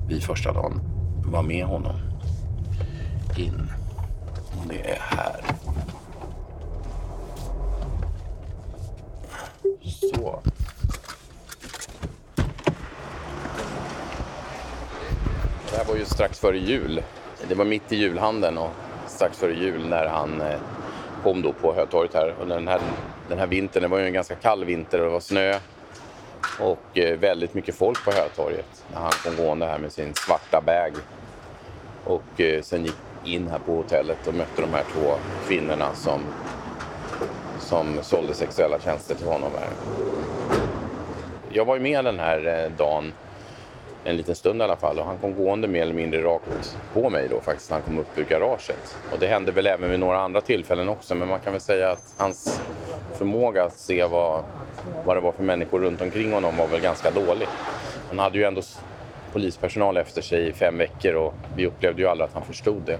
vi 0.07 0.21
första 0.21 0.53
dagen 0.53 0.81
var 1.25 1.43
med 1.43 1.65
honom 1.65 1.95
in. 3.37 3.71
Och 4.61 4.67
Det 4.67 4.91
är 4.91 4.99
här. 4.99 5.41
Så. 9.83 10.41
Det 15.71 15.77
här 15.77 15.85
var 15.85 15.95
ju 15.95 16.05
strax 16.05 16.39
före 16.39 16.57
jul. 16.57 17.03
Det 17.47 17.55
var 17.55 17.65
mitt 17.65 17.91
i 17.91 17.95
julhandeln 17.95 18.57
och 18.57 18.69
strax 19.07 19.37
före 19.37 19.53
jul 19.53 19.87
när 19.89 20.07
han 20.07 20.41
eh, 20.41 20.59
kom 21.23 21.41
då 21.41 21.53
på 21.53 21.73
Hötorget 21.73 22.13
här. 22.13 22.35
Och 22.39 22.47
den 22.47 22.67
här, 22.67 22.79
den 23.29 23.39
här 23.39 23.47
vintern, 23.47 23.83
det 23.83 23.89
var 23.89 23.99
ju 23.99 24.05
en 24.05 24.13
ganska 24.13 24.35
kall 24.35 24.65
vinter 24.65 24.99
och 24.99 25.05
det 25.05 25.11
var 25.11 25.19
snö 25.19 25.59
och 26.59 26.97
eh, 26.97 27.19
väldigt 27.19 27.53
mycket 27.53 27.75
folk 27.75 28.05
på 28.05 28.11
Hötorget 28.11 28.85
när 28.93 28.99
han 28.99 29.11
kom 29.11 29.35
gående 29.35 29.65
här 29.65 29.79
med 29.79 29.91
sin 29.91 30.13
svarta 30.13 30.61
bag. 30.61 30.91
Och 32.03 32.41
eh, 32.41 32.61
sen 32.61 32.85
gick 32.85 32.95
in 33.25 33.47
här 33.47 33.59
på 33.59 33.75
hotellet 33.75 34.27
och 34.27 34.33
mötte 34.33 34.61
de 34.61 34.73
här 34.73 34.83
två 34.93 35.13
kvinnorna 35.47 35.93
som, 35.93 36.21
som 37.59 37.99
sålde 38.01 38.33
sexuella 38.33 38.79
tjänster 38.79 39.15
till 39.15 39.27
honom. 39.27 39.51
Här. 39.59 39.69
Jag 41.49 41.65
var 41.65 41.75
ju 41.75 41.81
med 41.81 42.05
den 42.05 42.19
här 42.19 42.63
eh, 42.65 42.71
dagen 42.77 43.13
en 44.03 44.17
liten 44.17 44.35
stund 44.35 44.61
i 44.61 44.63
alla 44.63 44.75
fall 44.75 44.99
och 44.99 45.05
han 45.05 45.17
kom 45.17 45.35
gående 45.35 45.67
mer 45.67 45.81
eller 45.81 45.93
mindre 45.93 46.21
rakt 46.21 46.77
på 46.93 47.09
mig 47.09 47.27
då 47.29 47.41
faktiskt 47.41 47.69
när 47.69 47.77
han 47.77 47.85
kom 47.85 47.99
upp 47.99 48.17
ur 48.17 48.23
garaget. 48.23 48.97
Och 49.11 49.19
det 49.19 49.27
hände 49.27 49.51
väl 49.51 49.67
även 49.67 49.89
vid 49.89 49.99
några 49.99 50.19
andra 50.19 50.41
tillfällen 50.41 50.89
också 50.89 51.15
men 51.15 51.27
man 51.27 51.39
kan 51.39 51.53
väl 51.53 51.61
säga 51.61 51.91
att 51.91 52.13
hans 52.17 52.61
förmåga 53.13 53.63
att 53.63 53.77
se 53.77 54.05
vad, 54.05 54.43
vad 55.05 55.17
det 55.17 55.21
var 55.21 55.31
för 55.31 55.43
människor 55.43 55.79
runt 55.79 56.01
omkring 56.01 56.33
honom 56.33 56.57
var 56.57 56.67
väl 56.67 56.81
ganska 56.81 57.11
dålig. 57.11 57.47
Han 58.09 58.19
hade 58.19 58.37
ju 58.37 58.43
ändå 58.43 58.61
polispersonal 59.33 59.97
efter 59.97 60.21
sig 60.21 60.47
i 60.47 60.53
fem 60.53 60.77
veckor 60.77 61.13
och 61.13 61.33
vi 61.55 61.67
upplevde 61.67 62.01
ju 62.01 62.07
aldrig 62.07 62.27
att 62.27 62.33
han 62.33 62.45
förstod 62.45 62.81
det. 62.85 62.99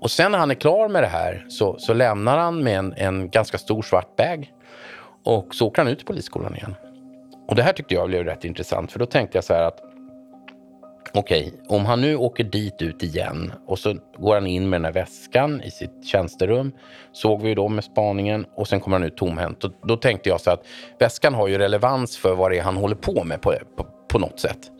Och 0.00 0.10
sen 0.10 0.32
när 0.32 0.38
han 0.38 0.50
är 0.50 0.54
klar 0.54 0.88
med 0.88 1.02
det 1.02 1.08
här 1.08 1.46
så, 1.48 1.78
så 1.78 1.94
lämnar 1.94 2.38
han 2.38 2.62
med 2.64 2.78
en, 2.78 2.94
en 2.96 3.30
ganska 3.30 3.58
stor 3.58 3.82
svart 3.82 4.16
bag 4.16 4.52
och 5.24 5.54
så 5.54 5.66
åker 5.66 5.82
han 5.82 5.92
ut 5.92 5.98
till 5.98 6.06
polisskolan 6.06 6.56
igen. 6.56 6.74
Och 7.48 7.54
det 7.54 7.62
här 7.62 7.72
tyckte 7.72 7.94
jag 7.94 8.08
blev 8.08 8.24
rätt 8.24 8.44
intressant 8.44 8.92
för 8.92 8.98
då 8.98 9.06
tänkte 9.06 9.36
jag 9.36 9.44
så 9.44 9.54
här 9.54 9.62
att 9.62 9.80
okej, 11.14 11.46
okay, 11.46 11.78
om 11.78 11.86
han 11.86 12.00
nu 12.00 12.16
åker 12.16 12.44
dit 12.44 12.82
ut 12.82 13.02
igen 13.02 13.52
och 13.66 13.78
så 13.78 13.96
går 14.18 14.34
han 14.34 14.46
in 14.46 14.68
med 14.68 14.80
den 14.80 14.84
här 14.84 14.92
väskan 14.92 15.62
i 15.62 15.70
sitt 15.70 16.04
tjänsterum. 16.04 16.72
Såg 17.12 17.42
vi 17.42 17.48
ju 17.48 17.54
då 17.54 17.68
med 17.68 17.84
spaningen 17.84 18.46
och 18.54 18.68
sen 18.68 18.80
kommer 18.80 18.98
han 18.98 19.06
ut 19.06 19.16
tomhänt. 19.16 19.64
Och 19.64 19.72
då 19.82 19.96
tänkte 19.96 20.28
jag 20.28 20.40
så 20.40 20.50
att 20.50 20.66
väskan 20.98 21.34
har 21.34 21.48
ju 21.48 21.58
relevans 21.58 22.16
för 22.16 22.34
vad 22.34 22.50
det 22.50 22.58
är 22.58 22.62
han 22.62 22.76
håller 22.76 22.96
på 22.96 23.24
med 23.24 23.40
på, 23.40 23.54
på, 23.76 23.86
på 24.08 24.18
något 24.18 24.40
sätt. 24.40 24.70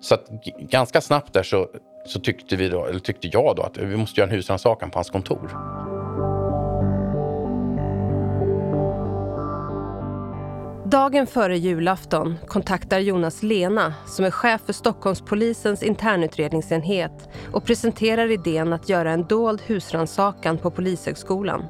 Så 0.00 0.14
att 0.14 0.30
ganska 0.58 1.00
snabbt 1.00 1.32
där 1.32 1.42
så, 1.42 1.68
så 2.06 2.20
tyckte 2.20 2.56
vi 2.56 2.68
då, 2.68 2.86
eller 2.86 3.00
tyckte 3.00 3.28
jag 3.32 3.56
då 3.56 3.62
att 3.62 3.78
vi 3.78 3.96
måste 3.96 4.20
göra 4.20 4.30
en 4.30 4.36
husrannsakan 4.36 4.90
på 4.90 4.98
hans 4.98 5.10
kontor. 5.10 5.73
Dagen 10.94 11.26
före 11.26 11.58
julafton 11.58 12.38
kontaktar 12.46 12.98
Jonas 12.98 13.42
Lena 13.42 13.94
som 14.06 14.24
är 14.24 14.30
chef 14.30 14.60
för 14.66 14.72
Stockholmspolisens 14.72 15.82
internutredningsenhet 15.82 17.28
och 17.52 17.64
presenterar 17.64 18.30
idén 18.30 18.72
att 18.72 18.88
göra 18.88 19.12
en 19.12 19.26
dold 19.26 19.62
husransakan 19.66 20.58
på 20.58 20.70
Polishögskolan. 20.70 21.64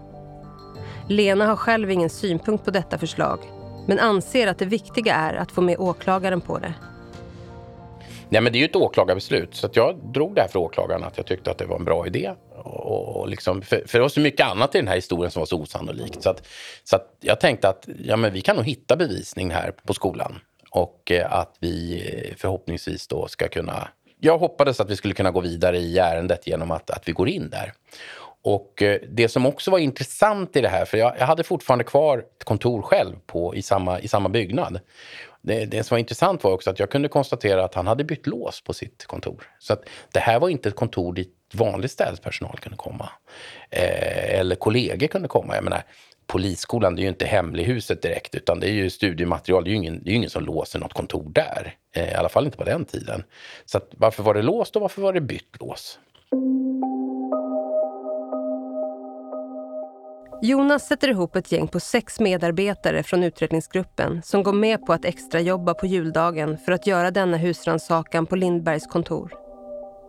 Lena 1.08 1.46
har 1.46 1.56
själv 1.56 1.90
ingen 1.90 2.10
synpunkt 2.10 2.64
på 2.64 2.70
detta 2.70 2.98
förslag 2.98 3.38
men 3.86 3.98
anser 3.98 4.46
att 4.46 4.58
det 4.58 4.64
viktiga 4.64 5.14
är 5.14 5.34
att 5.34 5.52
få 5.52 5.60
med 5.60 5.78
åklagaren 5.78 6.40
på 6.40 6.58
det. 6.58 6.74
Nej, 8.34 8.40
men 8.40 8.52
det 8.52 8.58
är 8.58 8.60
ju 8.60 8.66
ett 8.66 8.76
åklagarbeslut 8.76 9.54
så 9.54 9.68
jag 9.72 9.96
drog 10.14 10.34
det 10.34 10.40
här 10.40 10.48
för 10.48 10.58
åklagaren 10.58 11.04
att 11.04 11.16
jag 11.16 11.26
tyckte 11.26 11.50
att 11.50 11.58
det 11.58 11.66
var 11.66 11.76
en 11.76 11.84
bra 11.84 12.06
idé 12.06 12.32
och, 12.54 13.16
och 13.16 13.28
liksom, 13.28 13.62
för, 13.62 13.82
för 13.86 13.98
det 13.98 14.02
var 14.02 14.08
så 14.08 14.20
mycket 14.20 14.46
annat 14.46 14.74
i 14.74 14.78
den 14.78 14.88
här 14.88 14.94
historien 14.94 15.30
som 15.30 15.40
var 15.40 15.46
så 15.46 15.60
osannolikt. 15.60 16.22
Så, 16.22 16.30
att, 16.30 16.46
så 16.84 16.96
att 16.96 17.16
jag 17.20 17.40
tänkte 17.40 17.68
att 17.68 17.88
ja, 18.04 18.16
men 18.16 18.32
vi 18.32 18.40
kan 18.40 18.56
nog 18.56 18.64
hitta 18.64 18.96
bevisning 18.96 19.50
här 19.50 19.72
på 19.84 19.94
skolan. 19.94 20.38
Och 20.70 21.10
eh, 21.10 21.32
att 21.32 21.56
vi 21.60 22.02
eh, 22.14 22.36
förhoppningsvis 22.36 23.06
då 23.06 23.28
ska 23.28 23.48
kunna... 23.48 23.88
Jag 24.20 24.38
hoppades 24.38 24.80
att 24.80 24.90
vi 24.90 24.96
skulle 24.96 25.14
kunna 25.14 25.30
gå 25.30 25.40
vidare 25.40 25.78
i 25.78 25.98
ärendet 25.98 26.46
genom 26.46 26.70
att, 26.70 26.90
att 26.90 27.08
vi 27.08 27.12
går 27.12 27.28
in 27.28 27.50
där. 27.50 27.72
Och 28.42 28.82
eh, 28.82 29.00
det 29.08 29.28
som 29.28 29.46
också 29.46 29.70
var 29.70 29.78
intressant 29.78 30.56
i 30.56 30.60
det 30.60 30.68
här, 30.68 30.84
för 30.84 30.98
jag, 30.98 31.14
jag 31.18 31.26
hade 31.26 31.44
fortfarande 31.44 31.84
kvar 31.84 32.18
ett 32.18 32.44
kontor 32.44 32.82
själv 32.82 33.14
på, 33.26 33.54
i, 33.54 33.62
samma, 33.62 34.00
i 34.00 34.08
samma 34.08 34.28
byggnad. 34.28 34.80
Det, 35.46 35.64
det, 35.64 35.84
som 35.84 35.94
var 35.94 35.98
intressant 35.98 36.44
var 36.44 36.52
också 36.52 36.70
att 36.70 36.78
jag 36.78 36.90
kunde 36.90 37.08
konstatera 37.08 37.64
att 37.64 37.74
han 37.74 37.86
hade 37.86 38.04
bytt 38.04 38.26
lås 38.26 38.64
på 38.64 38.72
sitt 38.72 39.06
kontor. 39.06 39.50
Så 39.58 39.72
att 39.72 39.82
det 40.12 40.20
här 40.20 40.40
var 40.40 40.48
inte 40.48 40.68
ett 40.68 40.76
kontor 40.76 41.12
dit 41.12 41.34
vanlig 41.54 41.90
städpersonal 41.90 42.58
kunde 42.58 42.76
komma. 42.76 43.08
Eh, 43.70 44.40
eller 44.40 44.56
kollegor 44.56 45.06
kunde 45.06 45.28
komma. 45.28 45.54
Jag 45.54 45.64
menar, 45.64 45.82
Polisskolan, 46.26 46.94
det 46.94 47.00
är 47.00 47.02
ju 47.02 47.08
inte 47.08 47.26
hemlighuset 47.26 48.02
direkt, 48.02 48.34
utan 48.34 48.60
det 48.60 48.66
är 48.66 48.72
ju 48.72 48.90
studiematerial. 48.90 49.64
Det 49.64 49.70
är 49.70 49.72
ju 49.72 49.76
ingen, 49.76 50.04
det 50.04 50.10
är 50.10 50.14
ingen 50.14 50.30
som 50.30 50.44
låser 50.44 50.78
något 50.78 50.92
kontor 50.92 51.30
där. 51.32 51.74
Eh, 51.96 52.12
I 52.12 52.14
alla 52.14 52.28
fall 52.28 52.44
inte 52.44 52.58
på 52.58 52.64
den 52.64 52.84
tiden. 52.84 53.24
Så 53.64 53.78
att, 53.78 53.88
varför 53.90 54.22
var 54.22 54.34
det 54.34 54.42
låst 54.42 54.76
och 54.76 54.82
varför 54.82 55.02
var 55.02 55.12
det 55.12 55.20
bytt 55.20 55.60
lås? 55.60 55.98
Jonas 60.46 60.86
sätter 60.86 61.08
ihop 61.08 61.36
ett 61.36 61.52
gäng 61.52 61.68
på 61.68 61.80
sex 61.80 62.20
medarbetare 62.20 63.02
från 63.02 63.22
utredningsgruppen 63.22 64.22
som 64.22 64.42
går 64.42 64.52
med 64.52 64.86
på 64.86 64.92
att 64.92 65.04
extrajobba 65.04 65.74
på 65.74 65.86
juldagen 65.86 66.58
för 66.58 66.72
att 66.72 66.86
göra 66.86 67.10
denna 67.10 67.36
husrannsakan 67.36 68.26
på 68.26 68.36
Lindbergs 68.36 68.86
kontor. 68.86 69.32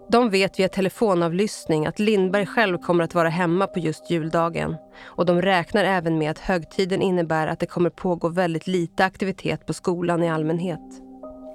De 0.09 0.29
vet 0.29 0.59
via 0.59 0.69
telefonavlyssning 0.69 1.85
att 1.85 1.99
Lindberg 1.99 2.45
själv 2.45 2.77
kommer 2.77 3.03
att 3.03 3.15
vara 3.15 3.29
hemma 3.29 3.67
på 3.67 3.79
just 3.79 4.11
juldagen. 4.11 4.75
Och 5.03 5.25
de 5.25 5.41
räknar 5.41 5.83
även 5.83 6.17
med 6.17 6.31
att 6.31 6.39
högtiden 6.39 7.01
innebär 7.01 7.47
att 7.47 7.59
det 7.59 7.65
kommer 7.65 7.89
pågå 7.89 8.29
väldigt 8.29 8.67
lite 8.67 9.05
aktivitet 9.05 9.65
på 9.65 9.73
skolan 9.73 10.23
i 10.23 10.29
allmänhet. 10.29 11.01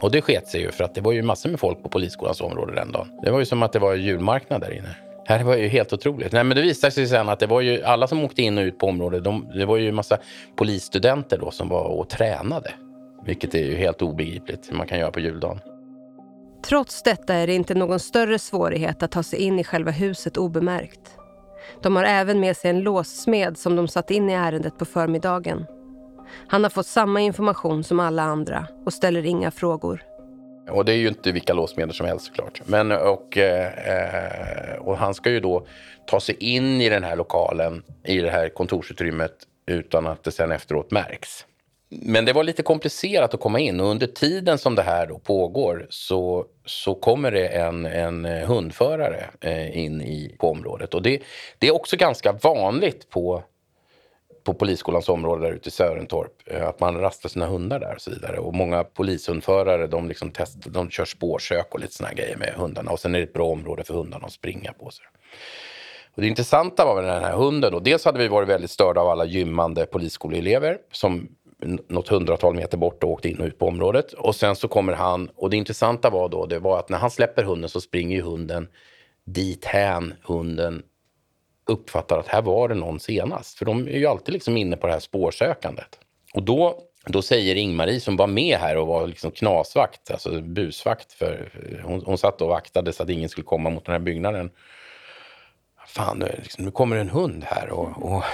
Och 0.02 0.10
det 0.10 0.22
sket 0.22 0.48
sig 0.48 0.60
ju 0.60 0.70
för 0.70 0.84
att 0.84 0.94
det 0.94 1.00
var 1.00 1.12
ju 1.12 1.22
massor 1.22 1.50
med 1.50 1.60
folk 1.60 1.82
på 1.82 1.88
polisskolans 1.88 2.40
område 2.40 2.74
den 2.74 2.92
dagen. 2.92 3.08
Det 3.22 3.30
var 3.30 3.38
ju 3.38 3.44
som 3.44 3.62
att 3.62 3.72
det 3.72 3.78
var 3.78 3.94
julmarknad 3.94 4.60
där 4.60 4.70
inne. 4.70 5.09
Det 5.38 5.44
var 5.44 5.56
ju 5.56 5.68
helt 5.68 5.92
otroligt. 5.92 6.32
Nej, 6.32 6.44
men 6.44 6.56
det 6.56 6.62
visade 6.62 6.90
sig 6.90 7.06
sen 7.06 7.28
att 7.28 7.38
det 7.38 7.46
var 7.46 7.60
ju 7.60 7.82
alla 7.82 8.06
som 8.06 8.24
åkte 8.24 8.42
in 8.42 8.58
och 8.58 8.62
ut 8.62 8.78
på 8.78 8.86
området. 8.86 9.24
De, 9.24 9.48
det 9.54 9.66
var 9.66 9.76
ju 9.76 9.88
en 9.88 9.94
massa 9.94 10.18
polisstudenter 10.56 11.38
då 11.38 11.50
som 11.50 11.68
var 11.68 11.84
och 11.84 12.08
tränade. 12.08 12.74
Vilket 13.26 13.54
är 13.54 13.64
ju 13.64 13.74
helt 13.74 14.02
obegripligt 14.02 14.70
hur 14.70 14.76
man 14.76 14.86
kan 14.86 14.98
göra 14.98 15.10
på 15.10 15.20
juldagen. 15.20 15.60
Trots 16.64 17.02
detta 17.02 17.34
är 17.34 17.46
det 17.46 17.54
inte 17.54 17.74
någon 17.74 18.00
större 18.00 18.38
svårighet 18.38 19.02
att 19.02 19.10
ta 19.10 19.22
sig 19.22 19.38
in 19.38 19.58
i 19.58 19.64
själva 19.64 19.90
huset 19.90 20.36
obemärkt. 20.36 21.16
De 21.82 21.96
har 21.96 22.04
även 22.04 22.40
med 22.40 22.56
sig 22.56 22.70
en 22.70 22.80
låssmed 22.80 23.58
som 23.58 23.76
de 23.76 23.88
satt 23.88 24.10
in 24.10 24.30
i 24.30 24.32
ärendet 24.32 24.78
på 24.78 24.84
förmiddagen. 24.84 25.66
Han 26.48 26.62
har 26.62 26.70
fått 26.70 26.86
samma 26.86 27.20
information 27.20 27.84
som 27.84 28.00
alla 28.00 28.22
andra 28.22 28.66
och 28.86 28.92
ställer 28.92 29.26
inga 29.26 29.50
frågor. 29.50 30.02
Och 30.70 30.84
det 30.84 30.92
är 30.92 30.96
ju 30.96 31.08
inte 31.08 31.32
vilka 31.32 31.52
låsmedel 31.52 31.94
som 31.94 32.06
helst 32.06 32.26
såklart. 32.26 32.60
Men, 32.64 32.92
och, 32.92 33.36
eh, 33.36 34.76
och 34.78 34.96
han 34.96 35.14
ska 35.14 35.30
ju 35.30 35.40
då 35.40 35.66
ta 36.06 36.20
sig 36.20 36.36
in 36.40 36.80
i 36.80 36.88
den 36.88 37.04
här 37.04 37.16
lokalen, 37.16 37.82
i 38.04 38.18
det 38.18 38.30
här 38.30 38.48
kontorsutrymmet 38.48 39.32
utan 39.66 40.06
att 40.06 40.24
det 40.24 40.30
sen 40.30 40.52
efteråt 40.52 40.90
märks. 40.90 41.46
Men 41.90 42.24
det 42.24 42.32
var 42.32 42.44
lite 42.44 42.62
komplicerat 42.62 43.34
att 43.34 43.40
komma 43.40 43.60
in 43.60 43.80
och 43.80 43.86
under 43.86 44.06
tiden 44.06 44.58
som 44.58 44.74
det 44.74 44.82
här 44.82 45.06
då 45.06 45.18
pågår 45.18 45.86
så, 45.90 46.46
så 46.64 46.94
kommer 46.94 47.30
det 47.30 47.46
en, 47.46 47.86
en 47.86 48.24
hundförare 48.24 49.24
eh, 49.40 49.78
in 49.78 50.00
i, 50.00 50.36
på 50.38 50.50
området. 50.50 50.94
Och 50.94 51.02
det, 51.02 51.22
det 51.58 51.68
är 51.68 51.74
också 51.74 51.96
ganska 51.96 52.32
vanligt 52.32 53.10
på, 53.10 53.42
på 54.44 54.54
polisskolans 54.54 55.08
område 55.08 55.46
där 55.46 55.52
ute 55.52 55.68
i 55.68 55.72
Sörentorp 55.72 56.32
eh, 56.46 56.68
att 56.68 56.80
man 56.80 57.00
rastar 57.00 57.28
sina 57.28 57.46
hundar 57.46 57.80
där 57.80 57.94
och 57.94 58.00
så 58.00 58.10
vidare. 58.10 58.38
Och 58.38 58.54
många 58.54 58.84
polishundförare 58.84 59.86
de, 59.86 60.08
liksom 60.08 60.30
test, 60.30 60.56
de 60.66 60.90
kör 60.90 61.04
spårsök 61.04 61.74
och 61.74 61.80
lite 61.80 61.94
såna 61.94 62.12
grejer 62.12 62.36
med 62.36 62.54
hundarna. 62.56 62.90
Och 62.90 63.00
sen 63.00 63.14
är 63.14 63.18
det 63.18 63.24
ett 63.24 63.32
bra 63.32 63.46
område 63.46 63.84
för 63.84 63.94
hundarna 63.94 64.26
att 64.26 64.32
springa 64.32 64.72
på. 64.72 64.90
sig. 64.90 65.06
Och 66.14 66.22
det 66.22 66.28
intressanta 66.28 66.84
var 66.84 66.94
med 66.94 67.04
den 67.04 67.24
här 67.24 67.32
hunden 67.32 67.72
då, 67.72 67.80
dels 67.80 68.04
hade 68.04 68.18
vi 68.18 68.28
varit 68.28 68.48
väldigt 68.48 68.70
störda 68.70 69.00
av 69.00 69.08
alla 69.08 69.24
gymmande 69.24 69.86
polisskoleelever 69.86 70.78
som 70.92 71.28
något 71.88 72.08
hundratal 72.08 72.54
meter 72.54 72.78
bort 72.78 73.04
och 73.04 73.10
åkte 73.10 73.28
in 73.28 73.40
och 73.40 73.46
ut 73.46 73.58
på 73.58 73.66
området. 73.66 74.12
Och 74.12 74.34
sen 74.34 74.56
så 74.56 74.68
kommer 74.68 74.92
han, 74.92 75.30
och 75.36 75.50
det 75.50 75.56
intressanta 75.56 76.10
var 76.10 76.28
då, 76.28 76.46
det 76.46 76.58
var 76.58 76.78
att 76.78 76.88
när 76.88 76.98
han 76.98 77.10
släpper 77.10 77.42
hunden 77.42 77.70
så 77.70 77.80
springer 77.80 78.16
ju 78.16 78.22
hunden 78.22 78.68
dit 79.24 79.64
hän 79.64 80.14
hunden 80.22 80.82
uppfattar 81.70 82.18
att 82.18 82.28
här 82.28 82.42
var 82.42 82.68
det 82.68 82.74
någon 82.74 83.00
senast. 83.00 83.58
För 83.58 83.64
de 83.64 83.88
är 83.88 83.98
ju 83.98 84.06
alltid 84.06 84.34
liksom 84.34 84.56
inne 84.56 84.76
på 84.76 84.86
det 84.86 84.92
här 84.92 85.00
spårsökandet. 85.00 85.98
Och 86.34 86.42
då, 86.42 86.78
då 87.06 87.22
säger 87.22 87.54
Ingmarie 87.54 88.00
som 88.00 88.16
var 88.16 88.26
med 88.26 88.58
här 88.58 88.76
och 88.76 88.86
var 88.86 89.06
liksom 89.06 89.30
knasvakt, 89.30 90.10
alltså 90.10 90.40
busvakt, 90.40 91.12
för 91.12 91.52
hon, 91.84 92.02
hon 92.06 92.18
satt 92.18 92.40
och 92.40 92.48
vaktade 92.48 92.92
så 92.92 93.02
att 93.02 93.10
ingen 93.10 93.28
skulle 93.28 93.44
komma 93.44 93.70
mot 93.70 93.84
den 93.84 93.92
här 93.92 94.00
byggnaden. 94.00 94.50
Fan, 95.86 96.18
nu, 96.18 96.40
liksom, 96.42 96.64
nu 96.64 96.70
kommer 96.70 96.96
en 96.96 97.10
hund 97.10 97.44
här 97.44 97.70
och, 97.70 98.12
och 98.12 98.24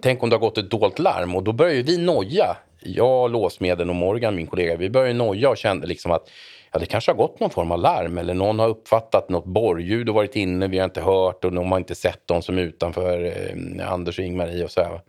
Tänk 0.00 0.22
om 0.22 0.30
det 0.30 0.36
har 0.36 0.40
gått 0.40 0.58
ett 0.58 0.70
dolt 0.70 0.98
larm 0.98 1.36
och 1.36 1.42
då 1.42 1.52
börjar 1.52 1.74
ju 1.74 1.82
vi 1.82 1.98
noja 1.98 2.56
jag, 2.82 3.30
låsmedel 3.30 3.90
och 3.90 3.96
Morgan, 3.96 4.34
min 4.34 4.46
kollega, 4.46 4.76
vi 4.76 4.90
började 4.90 5.14
noja 5.14 5.50
och 5.50 5.56
kände 5.56 5.86
liksom 5.86 6.12
att 6.12 6.30
ja, 6.72 6.78
det 6.78 6.86
kanske 6.86 7.10
har 7.10 7.16
gått 7.16 7.40
någon 7.40 7.50
form 7.50 7.72
av 7.72 7.78
larm 7.78 8.18
eller 8.18 8.34
någon 8.34 8.58
har 8.58 8.68
uppfattat 8.68 9.28
något 9.28 9.44
borrljud 9.44 10.08
och 10.08 10.14
varit 10.14 10.36
inne, 10.36 10.68
vi 10.68 10.78
har 10.78 10.84
inte 10.84 11.02
hört 11.02 11.44
och 11.44 11.52
de 11.52 11.72
har 11.72 11.78
inte 11.78 11.94
sett 11.94 12.22
de 12.26 12.42
som 12.42 12.58
är 12.58 12.62
utanför, 12.62 13.24
eh, 13.24 13.92
Anders 13.92 14.18
och 14.18 14.24
Ingmarie 14.24 14.64
och 14.64 14.70
så 14.70 14.80
här. 14.80 15.00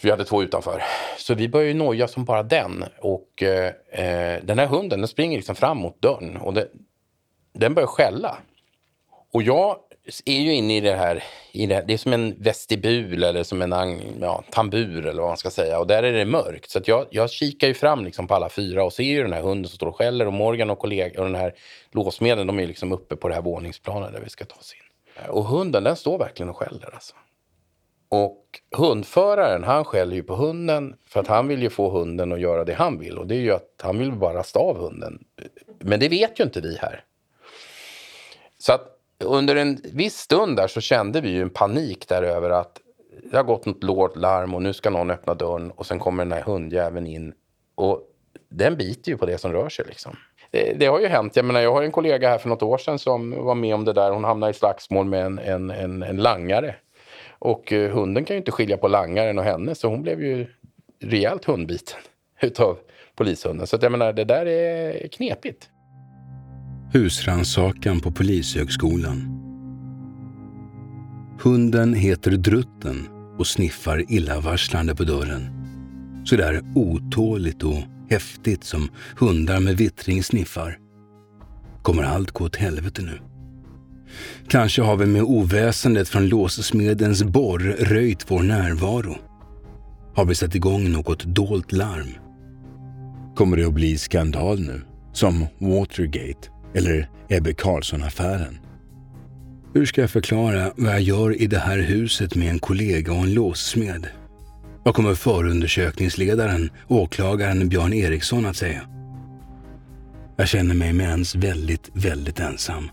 Vi 0.00 0.10
hade 0.10 0.24
två 0.24 0.42
utanför. 0.42 0.82
Så 1.18 1.34
vi 1.34 1.48
började 1.48 1.74
noja 1.74 2.08
som 2.08 2.24
bara 2.24 2.42
den. 2.42 2.84
Och 3.00 3.42
eh, 3.42 3.72
eh, 3.90 4.42
den 4.42 4.58
här 4.58 4.66
hunden 4.66 5.00
den 5.00 5.08
springer 5.08 5.36
liksom 5.36 5.54
fram 5.54 5.78
mot 5.78 6.02
dörren 6.02 6.36
och 6.36 6.54
det, 6.54 6.68
den 7.52 7.74
börjar 7.74 7.86
skälla. 7.86 8.36
Och 9.32 9.42
jag 9.42 9.76
är 10.24 10.40
ju 10.40 10.54
inne 10.54 10.76
i 10.76 10.80
det 10.80 10.94
här, 10.94 11.24
i 11.52 11.66
det, 11.66 11.84
det 11.86 11.92
är 11.92 11.98
som 11.98 12.12
en 12.12 12.42
vestibul 12.42 13.24
eller 13.24 13.42
som 13.42 13.62
en 13.62 14.00
ja, 14.20 14.44
tambur 14.50 15.06
eller 15.06 15.22
vad 15.22 15.30
man 15.30 15.36
ska 15.36 15.50
säga. 15.50 15.78
Och 15.78 15.86
där 15.86 16.02
är 16.02 16.12
det 16.12 16.24
mörkt. 16.24 16.70
Så 16.70 16.80
jag, 16.84 17.06
jag 17.10 17.30
kikar 17.30 17.68
ju 17.68 17.74
fram 17.74 18.04
liksom 18.04 18.26
på 18.26 18.34
alla 18.34 18.48
fyra 18.48 18.84
och 18.84 18.92
ser 18.92 19.02
ju 19.02 19.22
den 19.22 19.32
här 19.32 19.42
hunden 19.42 19.68
som 19.68 19.76
står 19.76 19.86
och 19.86 19.96
skäller. 19.96 20.26
Och 20.26 20.32
Morgan 20.32 20.70
och 20.70 20.78
kollegan 20.78 21.24
och 21.24 21.32
den 21.32 21.40
här 21.40 21.54
låsmedlen, 21.90 22.46
de 22.46 22.60
är 22.60 22.66
liksom 22.66 22.92
uppe 22.92 23.16
på 23.16 23.28
det 23.28 23.34
här 23.34 23.42
våningsplanet 23.42 24.12
där 24.12 24.20
vi 24.20 24.30
ska 24.30 24.44
ta 24.44 24.56
oss 24.56 24.74
in. 24.74 25.28
Och 25.30 25.44
hunden 25.44 25.84
den 25.84 25.96
står 25.96 26.18
verkligen 26.18 26.50
och 26.50 26.56
skäller 26.56 26.94
alltså. 26.94 27.14
Och 28.08 28.44
hundföraren 28.76 29.64
han 29.64 29.84
skäller 29.84 30.16
ju 30.16 30.22
på 30.22 30.34
hunden 30.34 30.96
för 31.06 31.20
att 31.20 31.26
han 31.26 31.48
vill 31.48 31.62
ju 31.62 31.70
få 31.70 31.90
hunden 31.90 32.32
att 32.32 32.40
göra 32.40 32.64
det 32.64 32.74
han 32.74 32.98
vill. 32.98 33.18
Och 33.18 33.26
det 33.26 33.34
är 33.34 33.40
ju 33.40 33.52
att 33.52 33.80
han 33.82 33.98
vill 33.98 34.12
bara 34.12 34.38
rasta 34.38 34.58
av 34.58 34.76
hunden. 34.78 35.24
Men 35.78 36.00
det 36.00 36.08
vet 36.08 36.40
ju 36.40 36.44
inte 36.44 36.60
vi 36.60 36.78
här. 36.80 37.04
Så 38.58 38.72
att 38.72 38.97
under 39.24 39.56
en 39.56 39.80
viss 39.92 40.16
stund 40.16 40.56
där 40.56 40.66
så 40.66 40.80
kände 40.80 41.20
vi 41.20 41.28
ju 41.30 41.42
en 41.42 41.50
panik 41.50 42.08
där 42.08 42.22
över 42.22 42.50
att 42.50 42.80
det 43.30 43.36
har 43.36 43.44
gått 43.44 43.66
något 43.66 43.82
lågt 43.82 44.16
larm 44.16 44.54
och 44.54 44.62
nu 44.62 44.72
ska 44.72 44.90
någon 44.90 45.10
öppna 45.10 45.34
dörren 45.34 45.70
och 45.70 45.86
sen 45.86 45.98
kommer 45.98 46.24
den 46.24 46.32
här 46.32 46.42
hundjäveln 46.42 47.06
in. 47.06 47.32
Och 47.74 48.02
den 48.48 48.76
biter 48.76 49.12
ju 49.12 49.18
på 49.18 49.26
det 49.26 49.38
som 49.38 49.52
rör 49.52 49.68
sig 49.68 49.84
liksom. 49.88 50.16
Det, 50.50 50.72
det, 50.78 50.86
har 50.86 51.00
ju 51.00 51.06
hänt. 51.06 51.36
Jag 51.36 51.44
menar, 51.44 51.60
jag 51.60 51.72
har 51.72 51.82
en 51.82 51.92
kollega 51.92 52.28
här 52.28 52.38
för 52.38 52.48
något 52.48 52.62
år 52.62 52.78
sedan 52.78 52.98
som 52.98 53.44
var 53.44 53.54
med 53.54 53.74
om 53.74 53.84
det 53.84 53.92
där. 53.92 54.10
Hon 54.10 54.24
hamnade 54.24 54.50
i 54.50 54.54
slagsmål 54.54 55.06
med 55.06 55.26
en, 55.26 55.38
en, 55.38 55.70
en, 55.70 56.02
en 56.02 56.16
langare. 56.16 56.74
Och 57.38 57.72
eh, 57.72 57.90
hunden 57.90 58.24
kan 58.24 58.34
ju 58.34 58.38
inte 58.38 58.52
skilja 58.52 58.76
på 58.76 58.88
langaren 58.88 59.38
och 59.38 59.44
henne 59.44 59.74
så 59.74 59.88
hon 59.88 60.02
blev 60.02 60.22
ju 60.22 60.46
rejält 61.00 61.44
hundbiten 61.44 61.98
utav 62.40 62.78
polishunden. 63.16 63.66
Så 63.66 63.76
att 63.76 63.82
jag 63.82 63.92
menar, 63.92 64.12
det 64.12 64.24
där 64.24 64.46
är 64.46 65.08
knepigt. 65.08 65.68
Husransakan 66.92 68.00
på 68.00 68.10
Polishögskolan. 68.10 69.40
Hunden 71.42 71.94
heter 71.94 72.30
Drutten 72.30 73.08
och 73.38 73.46
sniffar 73.46 74.12
illavarslande 74.12 74.94
på 74.94 75.04
dörren. 75.04 75.50
Så 76.24 76.36
där 76.36 76.62
otåligt 76.74 77.62
och 77.62 77.82
häftigt 78.10 78.64
som 78.64 78.88
hundar 79.18 79.60
med 79.60 79.76
vittring 79.76 80.22
sniffar. 80.22 80.78
Kommer 81.82 82.02
allt 82.02 82.30
gå 82.30 82.44
åt 82.44 82.56
helvete 82.56 83.02
nu? 83.02 83.18
Kanske 84.48 84.82
har 84.82 84.96
vi 84.96 85.06
med 85.06 85.22
oväsendet 85.22 86.08
från 86.08 86.28
låssmedens 86.28 87.24
borr 87.24 87.76
röjt 87.78 88.30
vår 88.30 88.42
närvaro. 88.42 89.16
Har 90.14 90.24
vi 90.24 90.34
satt 90.34 90.54
igång 90.54 90.92
något 90.92 91.24
dolt 91.24 91.72
larm? 91.72 92.14
Kommer 93.34 93.56
det 93.56 93.64
att 93.64 93.74
bli 93.74 93.98
skandal 93.98 94.60
nu? 94.60 94.82
Som 95.12 95.46
Watergate 95.58 96.57
eller 96.74 97.08
Ebbe 97.28 97.52
Carlsson-affären? 97.52 98.58
Hur 99.74 99.86
ska 99.86 100.00
jag 100.00 100.10
förklara 100.10 100.72
vad 100.76 100.92
jag 100.92 101.00
gör 101.00 101.42
i 101.42 101.46
det 101.46 101.58
här 101.58 101.78
huset 101.78 102.34
med 102.34 102.50
en 102.50 102.58
kollega 102.58 103.12
och 103.12 103.22
en 103.22 103.34
låssmed? 103.34 104.06
Vad 104.82 104.94
kommer 104.94 105.14
förundersökningsledaren, 105.14 106.70
åklagaren 106.88 107.68
Björn 107.68 107.92
Eriksson 107.92 108.46
att 108.46 108.56
säga? 108.56 108.80
Jag 110.36 110.48
känner 110.48 110.74
mig 110.74 110.92
med 110.92 111.08
ens 111.08 111.34
väldigt, 111.34 111.90
väldigt 111.92 112.40
ensam. 112.40 112.90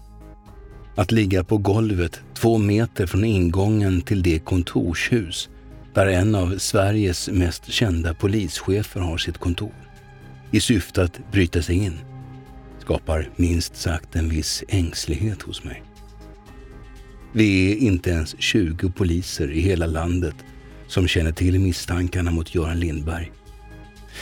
Att 0.95 1.11
ligga 1.11 1.43
på 1.43 1.57
golvet 1.57 2.21
två 2.33 2.57
meter 2.57 3.05
från 3.05 3.23
ingången 3.23 4.01
till 4.01 4.23
det 4.23 4.39
kontorshus 4.39 5.49
där 5.93 6.07
en 6.07 6.35
av 6.35 6.57
Sveriges 6.57 7.29
mest 7.29 7.65
kända 7.65 8.13
polischefer 8.13 8.99
har 8.99 9.17
sitt 9.17 9.38
kontor 9.38 9.73
i 10.51 10.59
syfte 10.59 11.03
att 11.03 11.31
bryta 11.31 11.61
sig 11.61 11.75
in 11.75 11.99
skapar 12.86 13.30
minst 13.36 13.76
sagt 13.76 14.15
en 14.15 14.30
viss 14.30 14.63
ängslighet 14.67 15.41
hos 15.41 15.63
mig. 15.63 15.84
Vi 17.32 17.71
är 17.71 17.78
inte 17.78 18.10
ens 18.10 18.36
20 18.39 18.91
poliser 18.91 19.52
i 19.52 19.60
hela 19.60 19.86
landet 19.86 20.36
som 20.88 21.08
känner 21.08 21.32
till 21.32 21.60
misstankarna 21.60 22.32
mot 22.32 22.56
Göran 22.56 22.80
Lindberg. 22.80 23.32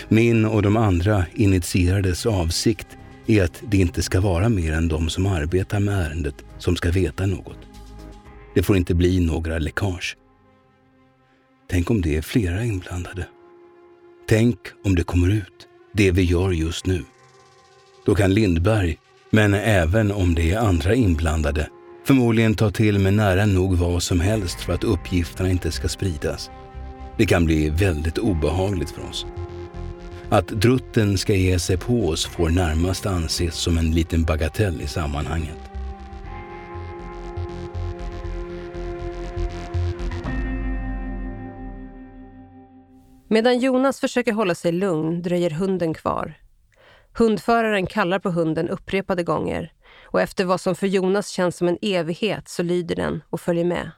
Min 0.09 0.45
och 0.45 0.61
de 0.61 0.77
andra 0.77 1.25
initierades 1.33 2.25
avsikt 2.25 2.87
är 3.27 3.43
att 3.43 3.63
det 3.67 3.77
inte 3.77 4.01
ska 4.03 4.21
vara 4.21 4.49
mer 4.49 4.73
än 4.73 4.87
de 4.87 5.09
som 5.09 5.25
arbetar 5.25 5.79
med 5.79 6.05
ärendet 6.05 6.35
som 6.57 6.75
ska 6.75 6.91
veta 6.91 7.25
något. 7.25 7.59
Det 8.55 8.63
får 8.63 8.77
inte 8.77 8.95
bli 8.95 9.19
några 9.19 9.59
läckage. 9.59 10.17
Tänk 11.69 11.91
om 11.91 12.01
det 12.01 12.17
är 12.17 12.21
flera 12.21 12.63
inblandade. 12.63 13.27
Tänk 14.27 14.57
om 14.83 14.95
det 14.95 15.03
kommer 15.03 15.29
ut, 15.29 15.67
det 15.93 16.11
vi 16.11 16.23
gör 16.23 16.51
just 16.51 16.85
nu. 16.85 17.03
Då 18.05 18.15
kan 18.15 18.33
Lindberg, 18.33 18.97
men 19.29 19.53
även 19.53 20.11
om 20.11 20.35
det 20.35 20.51
är 20.51 20.59
andra 20.59 20.95
inblandade, 20.95 21.69
förmodligen 22.05 22.55
ta 22.55 22.69
till 22.69 22.99
med 22.99 23.13
nära 23.13 23.45
nog 23.45 23.77
vad 23.77 24.03
som 24.03 24.19
helst 24.19 24.61
för 24.61 24.73
att 24.73 24.83
uppgifterna 24.83 25.49
inte 25.49 25.71
ska 25.71 25.87
spridas. 25.87 26.51
Det 27.17 27.25
kan 27.25 27.45
bli 27.45 27.69
väldigt 27.69 28.17
obehagligt 28.17 28.91
för 28.91 29.09
oss. 29.09 29.25
Att 30.29 30.47
drutten 30.47 31.17
ska 31.17 31.35
ge 31.35 31.59
sig 31.59 31.77
på 31.77 32.07
oss 32.07 32.25
får 32.25 32.49
närmast 32.49 33.05
anses 33.05 33.55
som 33.55 33.77
en 33.77 33.91
liten 33.91 34.23
bagatell 34.23 34.81
i 34.81 34.87
sammanhanget. 34.87 35.59
Medan 43.27 43.59
Jonas 43.59 43.99
försöker 43.99 44.33
hålla 44.33 44.55
sig 44.55 44.71
lugn 44.71 45.21
dröjer 45.21 45.49
hunden 45.49 45.93
kvar. 45.93 46.42
Hundföraren 47.17 47.85
kallar 47.85 48.19
på 48.19 48.29
hunden 48.29 48.69
upprepade 48.69 49.23
gånger 49.23 49.71
och 50.05 50.21
efter 50.21 50.45
vad 50.45 50.61
som 50.61 50.75
för 50.75 50.87
Jonas 50.87 51.29
känns 51.29 51.57
som 51.57 51.67
en 51.67 51.77
evighet 51.81 52.47
så 52.47 52.63
lyder 52.63 52.95
den 52.95 53.23
och 53.29 53.41
följer 53.41 53.65
med. 53.65 53.91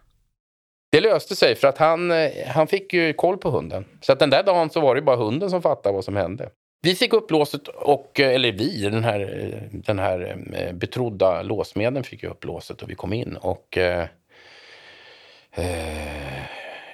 Det 0.91 1.01
löste 1.01 1.35
sig 1.35 1.55
för 1.55 1.67
att 1.67 1.77
han, 1.77 2.11
eh, 2.11 2.31
han 2.47 2.67
fick 2.67 2.93
ju 2.93 3.13
koll 3.13 3.37
på 3.37 3.49
hunden. 3.49 3.85
Så 4.01 4.11
att 4.11 4.19
den 4.19 4.29
där 4.29 4.43
dagen 4.43 4.69
så 4.69 4.81
var 4.81 4.95
det 4.95 5.01
bara 5.01 5.15
hunden 5.15 5.49
som 5.49 5.61
fattade 5.61 5.95
vad 5.95 6.05
som 6.05 6.15
hände. 6.15 6.49
Vi 6.81 6.95
fick 6.95 7.13
upplåset, 7.13 7.67
och, 7.67 8.19
eh, 8.19 8.35
eller 8.35 8.51
vi, 8.51 8.81
den 8.81 9.03
här, 9.03 9.19
eh, 9.19 9.79
den 9.79 9.99
här 9.99 10.37
betrodda 10.73 11.41
låsmedlen 11.41 12.03
fick 12.03 12.23
ju 12.23 12.29
upplåset 12.29 12.81
och 12.81 12.89
vi 12.89 12.95
kom 12.95 13.13
in. 13.13 13.37
Och 13.37 13.77
eh, 13.77 14.07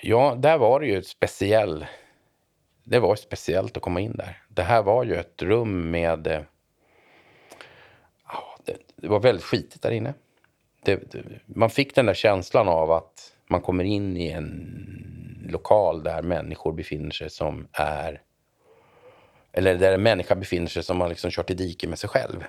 ja, 0.01 0.35
där 0.37 0.57
var 0.57 0.79
det 0.79 0.87
ju 0.87 1.03
speciell 1.03 1.85
det 2.83 2.99
var 2.99 3.15
speciellt 3.15 3.77
att 3.77 3.83
komma 3.83 3.99
in 3.99 4.15
där. 4.17 4.40
Det 4.53 4.63
här 4.63 4.83
var 4.83 5.03
ju 5.03 5.15
ett 5.15 5.41
rum 5.41 5.91
med... 5.91 6.27
Eh, 6.27 6.41
det, 8.65 8.77
det, 8.95 9.07
var 9.07 9.19
väldigt 9.19 9.45
skitigt 9.45 9.81
där 9.81 9.91
inne. 9.91 10.13
Det, 10.83 11.11
det, 11.11 11.23
man 11.45 11.69
fick 11.69 11.95
den 11.95 12.05
där 12.05 12.13
känslan 12.13 12.67
av 12.67 12.91
att 12.91 13.33
man 13.47 13.61
kommer 13.61 13.83
in 13.83 14.17
i 14.17 14.29
en 14.29 15.47
lokal 15.49 16.03
där 16.03 16.21
människor 16.21 16.73
befinner 16.73 17.11
sig 17.11 17.29
som 17.29 17.67
är... 17.71 18.21
Eller 19.53 19.75
där 19.75 19.93
en 19.93 20.03
människa 20.03 20.35
befinner 20.35 20.67
sig 20.67 20.83
som 20.83 21.01
har 21.01 21.09
liksom 21.09 21.31
kört 21.31 21.49
i 21.49 21.53
diket 21.53 21.89
med 21.89 21.99
sig 21.99 22.09
själv. 22.09 22.43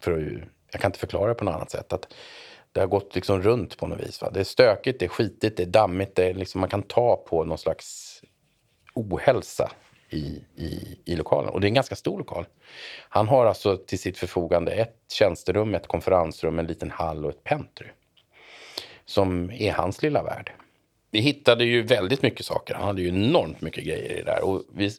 För 0.00 0.12
att, 0.12 0.48
jag 0.72 0.80
kan 0.80 0.88
inte 0.88 0.98
förklara 0.98 1.28
det 1.28 1.34
på 1.34 1.44
något 1.44 1.54
annat 1.54 1.70
sätt. 1.70 1.92
Att 1.92 2.14
det 2.72 2.80
har 2.80 2.86
gått 2.86 3.14
liksom 3.14 3.42
runt 3.42 3.76
på 3.76 3.86
något 3.86 4.00
vis. 4.00 4.22
Va? 4.22 4.30
Det 4.30 4.40
är 4.40 4.44
stökigt, 4.44 5.00
det 5.00 5.06
är 5.06 5.08
skitigt, 5.08 5.56
det 5.56 5.62
är 5.62 5.66
dammigt. 5.66 6.14
Det 6.14 6.24
är 6.24 6.34
liksom, 6.34 6.60
man 6.60 6.70
kan 6.70 6.82
ta 6.82 7.16
på 7.16 7.44
någon 7.44 7.58
slags 7.58 8.20
ohälsa 8.94 9.70
i, 10.10 10.42
i, 10.56 10.98
i 11.04 11.16
lokalen. 11.16 11.50
Och 11.50 11.60
det 11.60 11.66
är 11.66 11.68
en 11.68 11.74
ganska 11.74 11.96
stor 11.96 12.18
lokal. 12.18 12.46
Han 13.08 13.28
har 13.28 13.46
alltså 13.46 13.76
till 13.76 13.98
sitt 13.98 14.18
förfogande 14.18 14.72
ett 14.72 14.96
tjänsterum, 15.12 15.74
ett 15.74 15.86
konferensrum, 15.86 16.58
en 16.58 16.66
liten 16.66 16.90
hall 16.90 17.24
och 17.24 17.30
ett 17.30 17.44
pentry. 17.44 17.88
Som 19.04 19.50
är 19.50 19.72
hans 19.72 20.02
lilla 20.02 20.22
värld. 20.22 20.52
Vi 21.10 21.20
hittade 21.20 21.64
ju 21.64 21.82
väldigt 21.82 22.22
mycket 22.22 22.46
saker. 22.46 22.74
Han 22.74 22.84
hade 22.84 23.02
ju 23.02 23.08
enormt 23.08 23.60
mycket 23.60 23.84
grejer 23.84 24.12
i 24.12 24.16
det 24.16 24.24
där. 24.24 24.44
Och 24.44 24.62
vi 24.74 24.90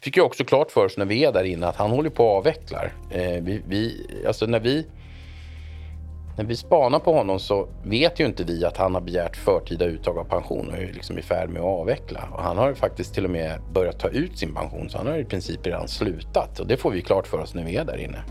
fick 0.00 0.16
ju 0.16 0.22
också 0.22 0.44
klart 0.44 0.70
för 0.70 0.84
oss 0.84 0.96
när 0.96 1.04
vi 1.04 1.24
är 1.24 1.32
där 1.32 1.44
inne 1.44 1.66
att 1.66 1.76
han 1.76 1.90
håller 1.90 2.10
på 2.10 2.30
att 2.30 2.36
avvecklar. 2.36 2.92
Eh, 3.10 3.42
vi, 3.42 3.62
vi, 3.68 4.06
alltså 4.26 4.46
när 4.46 4.60
vi 4.60 4.86
när 6.36 6.44
vi 6.44 6.56
spanar 6.56 6.98
på 6.98 7.12
honom 7.12 7.38
så 7.38 7.68
vet 7.82 8.20
ju 8.20 8.26
inte 8.26 8.44
vi 8.44 8.64
att 8.64 8.76
han 8.76 8.94
har 8.94 9.00
begärt 9.00 9.36
förtida 9.36 9.84
uttag 9.84 10.18
av 10.18 10.24
pension 10.24 10.68
och 10.68 10.78
är 10.78 10.92
liksom 10.92 11.18
i 11.18 11.22
färd 11.22 11.48
med 11.48 11.62
att 11.62 11.80
avveckla. 11.80 12.28
Och 12.32 12.42
han 12.42 12.58
har 12.58 12.68
ju 12.68 12.74
faktiskt 12.74 13.14
till 13.14 13.24
och 13.24 13.30
med 13.30 13.60
börjat 13.72 13.98
ta 13.98 14.08
ut 14.08 14.38
sin 14.38 14.54
pension 14.54 14.90
så 14.90 14.98
han 14.98 15.06
har 15.06 15.18
i 15.18 15.24
princip 15.24 15.66
redan 15.66 15.88
slutat 15.88 16.60
och 16.60 16.66
det 16.66 16.76
får 16.76 16.90
vi 16.90 17.02
klart 17.02 17.26
för 17.26 17.38
oss 17.38 17.54
när 17.54 17.64
vi 17.64 17.76
är 17.76 17.84
där 17.84 17.96
inne. 17.96 18.22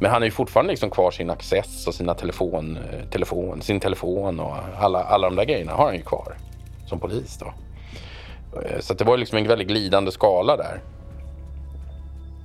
Men 0.00 0.10
han 0.10 0.22
har 0.22 0.24
ju 0.24 0.30
fortfarande 0.30 0.72
liksom 0.72 0.90
kvar 0.90 1.10
sin 1.10 1.30
access 1.30 1.86
och 1.86 1.94
sina 1.94 2.14
telefon, 2.14 2.76
eh, 2.76 3.08
telefon, 3.10 3.62
sin 3.62 3.80
telefon 3.80 4.40
och 4.40 4.56
alla, 4.78 5.02
alla 5.02 5.30
de 5.30 5.36
där 5.36 5.44
grejerna 5.44 5.72
har 5.72 5.84
han 5.84 5.96
ju 5.96 6.02
kvar 6.02 6.36
som 6.86 7.00
polis 7.00 7.38
då. 7.38 7.46
Eh, 8.60 8.80
så 8.80 8.94
det 8.94 9.04
var 9.04 9.16
liksom 9.16 9.38
en 9.38 9.48
väldigt 9.48 9.68
glidande 9.68 10.12
skala 10.12 10.56
där. 10.56 10.80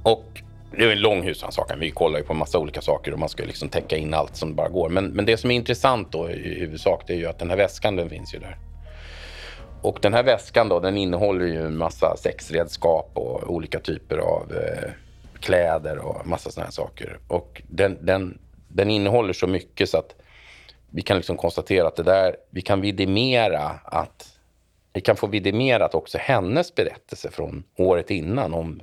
Och 0.04 0.42
det 0.72 0.84
är 0.84 0.92
en 0.92 1.02
lång 1.02 1.24
husrannsakan. 1.24 1.80
Vi 1.80 1.92
kollar 1.92 2.20
ju 2.20 2.26
på 2.26 2.34
en 2.34 2.40
massa 2.40 2.60
olika 2.60 2.82
saker 2.82 3.14
och 3.14 3.20
man 3.20 3.30
ska 3.30 3.44
liksom 3.44 3.70
täcka 3.70 3.98
in 3.98 4.14
allt 4.14 4.36
som 4.36 4.56
bara 4.56 4.70
går. 4.70 4.90
Men, 4.90 5.06
men 5.06 5.26
det 5.26 5.38
som 5.38 5.52
är 5.52 5.56
intressant 5.56 6.12
då 6.12 6.30
i 6.30 6.60
huvudsak 6.60 7.04
det 7.08 7.14
är 7.14 7.18
ju 7.18 7.26
att 7.26 7.40
den 7.40 7.50
här 7.50 7.58
väskan 7.58 7.96
den 7.96 8.10
finns 8.10 8.36
ju 8.36 8.40
där. 8.40 8.58
Och 9.82 10.00
den 10.02 10.14
här 10.14 10.24
väskan 10.24 10.70
då 10.70 10.80
den 10.80 10.98
innehåller 10.98 11.46
ju 11.46 11.66
en 11.66 11.78
massa 11.78 12.18
sexredskap 12.18 13.12
och 13.14 13.54
olika 13.54 13.80
typer 13.80 14.18
av 14.18 14.54
eh, 14.54 14.92
kläder 15.40 15.98
och 15.98 16.28
massa 16.28 16.52
sådana 16.52 16.66
här 16.66 16.72
saker. 16.72 17.20
Och 17.28 17.62
den, 17.68 18.06
den, 18.06 18.40
den 18.68 18.90
innehåller 18.90 19.34
så 19.34 19.48
mycket 19.48 19.90
så 19.90 19.98
att 19.98 20.16
vi 20.90 21.02
kan 21.02 21.18
liksom 21.18 21.38
konstatera 21.38 21.88
att 21.88 21.96
det 21.96 22.04
där, 22.04 22.36
vi 22.50 22.62
kan 22.62 22.82
vidimera 22.82 23.62
att 23.84 24.38
vi 24.94 25.02
kan 25.02 25.16
få 25.16 25.28
vidimerat 25.28 25.96
också 25.96 26.18
hennes 26.18 26.76
berättelse 26.76 27.32
från 27.32 27.64
året 27.78 28.12
innan 28.12 28.54
om 28.54 28.82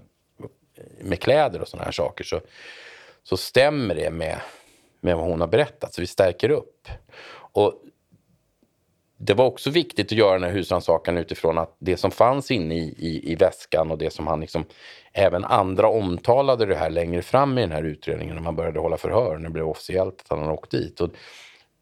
med 1.00 1.20
kläder 1.20 1.60
och 1.60 1.68
sådana 1.68 1.84
här 1.84 1.92
saker 1.92 2.24
så, 2.24 2.40
så 3.22 3.36
stämmer 3.36 3.94
det 3.94 4.10
med, 4.10 4.40
med 5.00 5.16
vad 5.16 5.26
hon 5.26 5.40
har 5.40 5.48
berättat. 5.48 5.94
Så 5.94 6.00
vi 6.00 6.06
stärker 6.06 6.50
upp. 6.50 6.88
Och 7.34 7.82
det 9.16 9.34
var 9.34 9.44
också 9.44 9.70
viktigt 9.70 10.06
att 10.06 10.18
göra 10.18 10.32
den 10.32 10.42
här 10.42 10.50
husrannsakan 10.50 11.18
utifrån 11.18 11.58
att 11.58 11.76
det 11.78 11.96
som 11.96 12.10
fanns 12.10 12.50
inne 12.50 12.74
i, 12.74 12.94
i, 12.98 13.32
i, 13.32 13.34
väskan 13.34 13.90
och 13.90 13.98
det 13.98 14.12
som 14.12 14.26
han 14.26 14.40
liksom, 14.40 14.64
även 15.12 15.44
andra 15.44 15.88
omtalade 15.88 16.66
det 16.66 16.74
här 16.74 16.90
längre 16.90 17.22
fram 17.22 17.58
i 17.58 17.60
den 17.60 17.72
här 17.72 17.82
utredningen 17.82 18.34
när 18.34 18.42
man 18.42 18.56
började 18.56 18.80
hålla 18.80 18.96
förhör, 18.96 19.36
när 19.36 19.44
det 19.44 19.52
blev 19.52 19.68
officiellt 19.68 20.20
att 20.20 20.28
han 20.28 20.38
hade 20.38 20.52
åkt 20.52 20.70
dit. 20.70 21.00
Och 21.00 21.10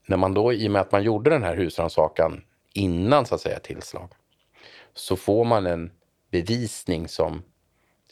när 0.07 0.17
man 0.17 0.35
då, 0.35 0.53
i 0.53 0.69
och 0.69 0.73
med 0.73 0.81
att 0.81 0.93
man 0.93 1.03
gjorde 1.03 1.31
den 1.31 1.43
här 1.43 1.57
husrannsakan 1.57 2.45
innan 2.73 3.27
så 3.27 3.35
att 3.35 3.41
säga 3.41 3.59
tillslag, 3.59 4.09
så 4.95 5.17
får 5.17 5.45
man 5.45 5.67
en 5.67 5.91
bevisning 6.31 7.09
som 7.09 7.43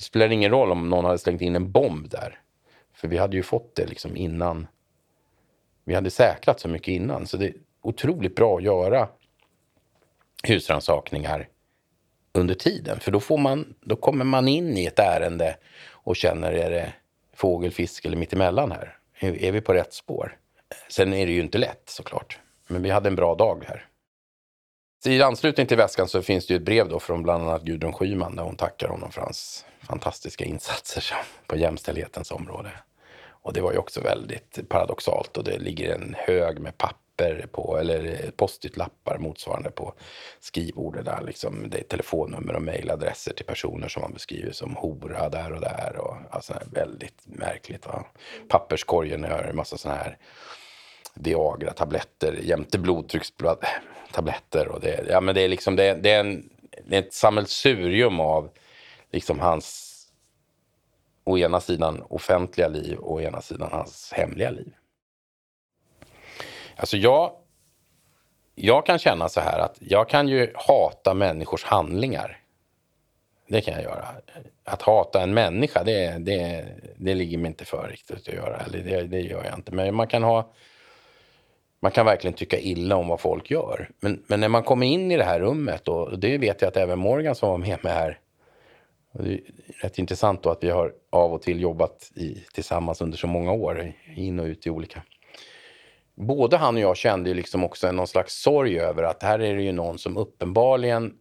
det 0.01 0.05
spelar 0.05 0.33
ingen 0.33 0.51
roll 0.51 0.73
om 0.73 0.89
någon 0.89 1.05
hade 1.05 1.19
slängt 1.19 1.43
in 1.43 1.57
en 1.57 1.73
bomb 1.73 2.09
där. 2.09 2.41
För 2.95 3.09
vi 3.09 3.17
hade 3.17 3.37
ju 3.37 3.43
fått 3.43 3.75
det 3.75 3.87
liksom 3.87 4.17
innan. 4.17 4.67
Vi 5.85 5.95
hade 5.95 6.11
säkrat 6.11 6.61
så 6.61 6.69
mycket 6.69 6.89
innan. 6.89 7.27
Så 7.27 7.37
det 7.37 7.47
är 7.47 7.55
otroligt 7.83 8.37
bra 8.37 8.57
att 8.57 8.63
göra 8.63 9.09
husrannsakningar 10.43 11.49
under 12.33 12.55
tiden. 12.55 13.01
För 13.01 13.11
då, 13.11 13.21
får 13.21 13.39
man, 13.39 13.75
då 13.81 13.97
kommer 13.97 14.25
man 14.25 14.49
in 14.49 14.77
i 14.77 14.87
ett 14.87 14.99
ärende 14.99 15.57
och 15.91 16.17
känner, 16.17 16.53
är 16.53 16.71
det 16.71 16.93
fågel, 17.35 17.71
fisk 17.71 18.05
eller 18.05 18.17
mittemellan 18.17 18.73
här? 18.73 18.97
Är 19.19 19.53
vi 19.53 19.61
på 19.61 19.75
rätt 19.75 19.93
spår? 19.93 20.37
Sen 20.89 21.15
är 21.15 21.27
det 21.27 21.33
ju 21.33 21.41
inte 21.41 21.59
lätt 21.59 21.83
såklart. 21.85 22.39
Men 22.67 22.83
vi 22.83 22.91
hade 22.91 23.09
en 23.09 23.17
bra 23.17 23.35
dag 23.35 23.65
här. 23.67 23.87
I 25.07 25.23
anslutning 25.23 25.67
till 25.67 25.77
väskan 25.77 26.09
så 26.09 26.23
finns 26.23 26.47
det 26.47 26.55
ju 26.55 26.59
ett 26.59 26.65
brev 26.65 26.89
då 26.89 27.01
från 27.01 27.23
bland 27.23 27.49
annat 27.49 27.63
Gudrun 27.63 27.93
Schyman 27.93 28.37
där 28.37 28.43
hon 28.43 28.57
tackar 28.57 28.89
honom 28.89 29.11
för 29.13 29.21
hans 29.21 29.67
fantastiska 29.91 30.45
insatser 30.45 31.05
på 31.47 31.57
jämställdhetens 31.57 32.31
område. 32.31 32.71
Och 33.43 33.53
det 33.53 33.61
var 33.61 33.73
ju 33.73 33.79
också 33.79 34.01
väldigt 34.01 34.69
paradoxalt 34.69 35.37
och 35.37 35.45
det 35.45 35.59
ligger 35.59 35.95
en 35.95 36.17
hög 36.19 36.61
med 36.61 36.79
papper 36.79 37.47
på, 37.53 37.79
eller 37.79 38.31
post-it-lappar 38.37 39.19
motsvarande 39.19 39.71
på 39.71 39.95
skrivbordet 40.41 41.05
där 41.05 41.23
liksom. 41.27 41.71
Det 41.71 41.79
är 41.79 41.83
telefonnummer 41.83 42.55
och 42.55 42.63
mejladresser 42.63 43.33
till 43.33 43.47
personer 43.47 43.89
som 43.89 44.03
man 44.03 44.13
beskriver 44.13 44.53
som 44.53 44.77
hora 44.77 45.29
där 45.29 45.53
och 45.53 45.61
där 45.61 45.97
och 45.99 46.17
alltså 46.31 46.55
väldigt 46.73 47.23
märkligt. 47.25 47.87
Va? 47.87 48.05
Papperskorgen 48.49 49.25
har 49.25 49.43
en 49.51 49.57
massa 49.57 49.77
sådana 49.77 50.01
här 50.01 50.19
Viagra-tabletter 51.15 52.39
jämte 52.43 52.79
blodtryckstabletter 52.79 54.69
och 54.69 54.81
det, 54.81 55.07
ja, 55.09 55.21
men 55.21 55.35
det 55.35 55.41
är 55.41 55.49
liksom 55.49 55.77
det, 55.77 55.95
det 55.95 56.11
är, 56.11 56.21
en, 56.21 56.51
det 56.87 56.97
är 56.97 57.03
ett 57.03 57.15
sammelsurium 57.15 58.21
av 58.21 58.51
liksom 59.11 59.41
hans 59.41 59.91
å 61.25 61.39
ena 61.39 61.61
sidan 61.61 62.03
offentliga 62.09 62.69
liv 62.69 62.99
och 62.99 63.13
å 63.13 63.21
ena 63.21 63.41
sidan 63.41 63.69
hans 63.73 64.13
hemliga 64.13 64.51
liv. 64.51 64.73
Alltså 66.77 66.97
jag, 66.97 67.33
jag 68.55 68.87
kan 68.87 68.99
känna 68.99 69.29
så 69.29 69.41
här 69.41 69.59
att 69.59 69.77
jag 69.81 70.09
kan 70.09 70.29
ju 70.29 70.53
hata 70.55 71.15
människors 71.15 71.65
handlingar. 71.65 72.37
Det 73.49 73.61
kan 73.61 73.75
jag 73.75 73.83
göra. 73.83 74.07
Att 74.65 74.83
hata 74.83 75.23
en 75.23 75.35
människa, 75.35 75.85
det, 75.85 76.19
det, 76.19 76.67
det 76.97 77.15
ligger 77.15 77.39
mig 77.39 77.49
inte 77.49 77.65
för 77.65 77.89
riktigt 77.89 78.17
att 78.17 78.35
göra. 78.35 78.57
Eller 78.57 78.79
det, 78.79 79.03
det 79.03 79.21
gör 79.21 79.45
jag 79.45 79.55
inte. 79.55 79.73
Men 79.75 79.95
man 79.95 80.07
kan 80.07 80.23
ha 80.23 80.53
man 81.83 81.93
kan 81.93 82.07
verkligen 82.07 82.35
tycka 82.35 82.59
illa 82.59 82.97
om 82.97 83.09
vad 83.09 83.21
folk 83.21 83.51
gör. 83.51 83.91
Men, 84.01 84.23
men 84.27 84.41
när 84.41 84.49
man 84.49 84.63
kommer 84.63 84.87
in 84.87 85.11
i 85.11 85.17
det 85.17 85.25
här 85.25 85.41
rummet, 85.41 85.89
och 85.89 86.19
det 86.19 86.39
vet 86.39 86.63
jag 86.63 86.69
att 86.69 86.77
även 86.77 86.99
Morgan 86.99 87.35
som 87.35 87.49
var 87.49 87.59
med 87.59 87.85
mig 87.85 87.93
här 87.93 88.19
och 89.13 89.25
det 89.25 89.33
är 89.33 89.41
rätt 89.83 89.99
intressant 89.99 90.43
då 90.43 90.51
att 90.51 90.65
vi 90.65 90.71
har 90.71 90.93
av 91.11 91.33
och 91.33 91.43
till 91.43 91.61
jobbat 91.61 92.13
i, 92.15 92.45
tillsammans 92.53 93.01
under 93.01 93.19
så 93.19 93.27
många 93.27 93.53
år, 93.53 93.93
in 94.17 94.41
och 94.41 94.47
ut 94.47 94.67
i 94.67 94.71
olika... 94.71 95.03
Både 96.15 96.57
han 96.57 96.75
och 96.75 96.81
jag 96.81 96.97
kände 96.97 97.31
ju 97.31 97.35
liksom 97.35 97.65
också 97.65 97.93
någon 97.93 98.07
slags 98.07 98.43
sorg 98.43 98.81
över 98.81 99.03
att 99.03 99.23
här 99.23 99.39
är 99.39 99.57
det 99.57 99.63
ju 99.63 99.73
någon 99.73 99.99
som 99.99 100.17
uppenbarligen 100.17 101.15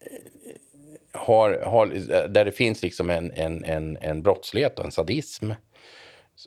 eh, 0.00 1.20
har, 1.20 1.60
har, 1.66 1.86
där 2.28 2.44
det 2.44 2.52
finns 2.52 2.82
liksom 2.82 3.10
en, 3.10 3.32
en, 3.32 3.64
en, 3.64 3.96
en 4.00 4.22
brottslighet 4.22 4.78
och 4.78 4.84
en 4.84 4.92
sadism 4.92 5.52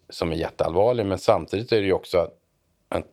som 0.09 0.31
är 0.31 0.35
jätteallvarlig. 0.35 1.05
Men 1.05 1.17
samtidigt 1.17 1.71
är 1.71 1.79
det 1.79 1.87
ju 1.87 1.93
också 1.93 2.17
att, 2.17 2.33
att 2.89 3.07